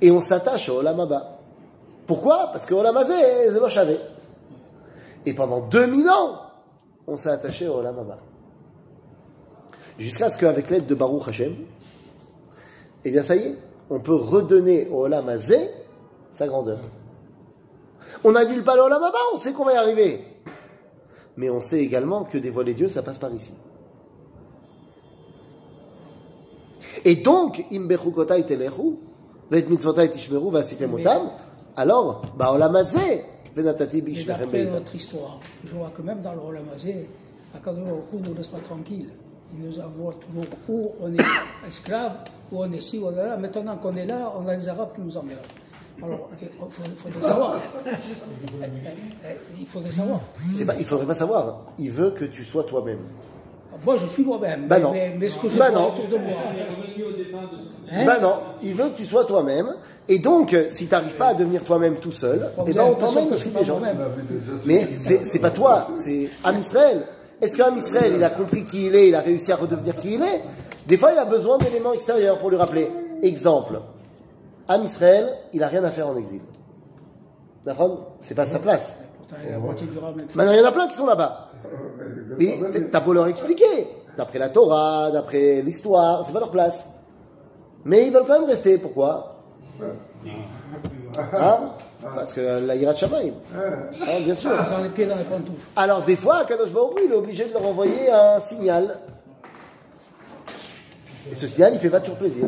[0.00, 1.38] Et on s'attache au Olam Haba.
[2.06, 2.50] Pourquoi?
[2.52, 3.14] Parce que Olam Hazé,
[3.46, 3.98] c'est l'Oshavé.
[5.26, 6.40] Et pendant 2000 ans,
[7.06, 8.18] on s'est attaché au Olam Haba.
[9.98, 11.54] Jusqu'à ce qu'avec l'aide de Baruch Hashem,
[13.04, 13.58] eh bien ça y est,
[13.90, 15.70] on peut redonner au Olam Hazé
[16.30, 16.80] sa grandeur.
[18.24, 20.24] On n'annule pas le Olam Haba, on sait qu'on va y arriver.
[21.36, 23.52] Mais on sait également que dévoiler Dieu, ça passe par ici.
[27.04, 28.98] Et donc, im bechukotai telechu,
[31.76, 32.22] alors,
[34.40, 34.74] d'après beitam.
[34.74, 37.08] notre histoire, je vois que même dans le Rolamazé,
[37.54, 39.10] Akadosh ne nous laisse pas tranquilles.
[39.56, 41.24] Il nous envoie toujours où on est
[41.68, 42.12] esclave,
[42.50, 43.36] où on est ci, où on est là.
[43.36, 45.38] Maintenant qu'on est là, on a les Arabes qui nous emmerdent.
[46.02, 46.66] Alors, il faut,
[47.06, 47.60] le savoir.
[49.60, 50.20] Il faudrait savoir.
[50.66, 51.62] Pas- il faudrait pas savoir.
[51.78, 52.98] Il veut que tu sois toi-même.
[53.84, 54.66] Moi, je suis moi-même.
[54.66, 54.90] Bah mais.
[54.92, 55.88] Mais, mais ce que je Bah vois non.
[55.94, 56.36] autour de moi.
[57.90, 59.68] Hein Ben non, il veut que tu sois toi-même.
[60.08, 62.94] Et donc, euh, si tu n'arrives pas à devenir toi-même tout seul, eh ben on
[62.94, 63.80] t'emmène chez des gens.
[64.66, 67.06] Mais c'est pas toi, c'est Am Israël.
[67.40, 70.14] Est-ce qu'Am Israël, il a compris qui il est, il a réussi à redevenir qui
[70.14, 70.42] il est?
[70.86, 72.90] Des fois, il a besoin d'éléments extérieurs pour lui rappeler.
[73.22, 73.80] Exemple,
[74.68, 76.40] Am Israël, il a rien à faire en exil.
[78.20, 78.94] C'est pas sa place.
[80.34, 81.50] Maintenant, il y en a plein qui sont là-bas.
[82.38, 82.58] Mais
[82.90, 86.86] t'as beau leur expliquer, d'après la Torah, d'après l'histoire, c'est pas leur place.
[87.84, 88.78] Mais ils veulent quand même rester.
[88.78, 89.36] Pourquoi
[91.36, 91.70] Hein
[92.14, 93.32] Parce que la Shamaim.
[93.54, 93.60] Hein.
[94.02, 94.50] Hein, bien sûr.
[94.50, 95.60] Ils ont les pieds dans les pantoufles.
[95.76, 98.98] Alors des fois, Kadosh Baruch Hu, il est obligé de leur envoyer un signal.
[101.30, 102.46] Et ce signal, il fait pas toujours plaisir.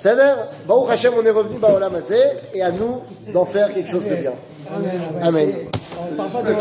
[0.00, 2.18] C'est-à-dire, Baruch Hashem, on est revenu Baolam Hazé,
[2.52, 3.00] et à nous
[3.32, 4.32] d'en faire quelque chose de bien.
[4.74, 4.90] Amen.
[5.22, 5.48] Amen.
[5.52, 5.68] C'est-
[6.12, 6.54] On parle pas de.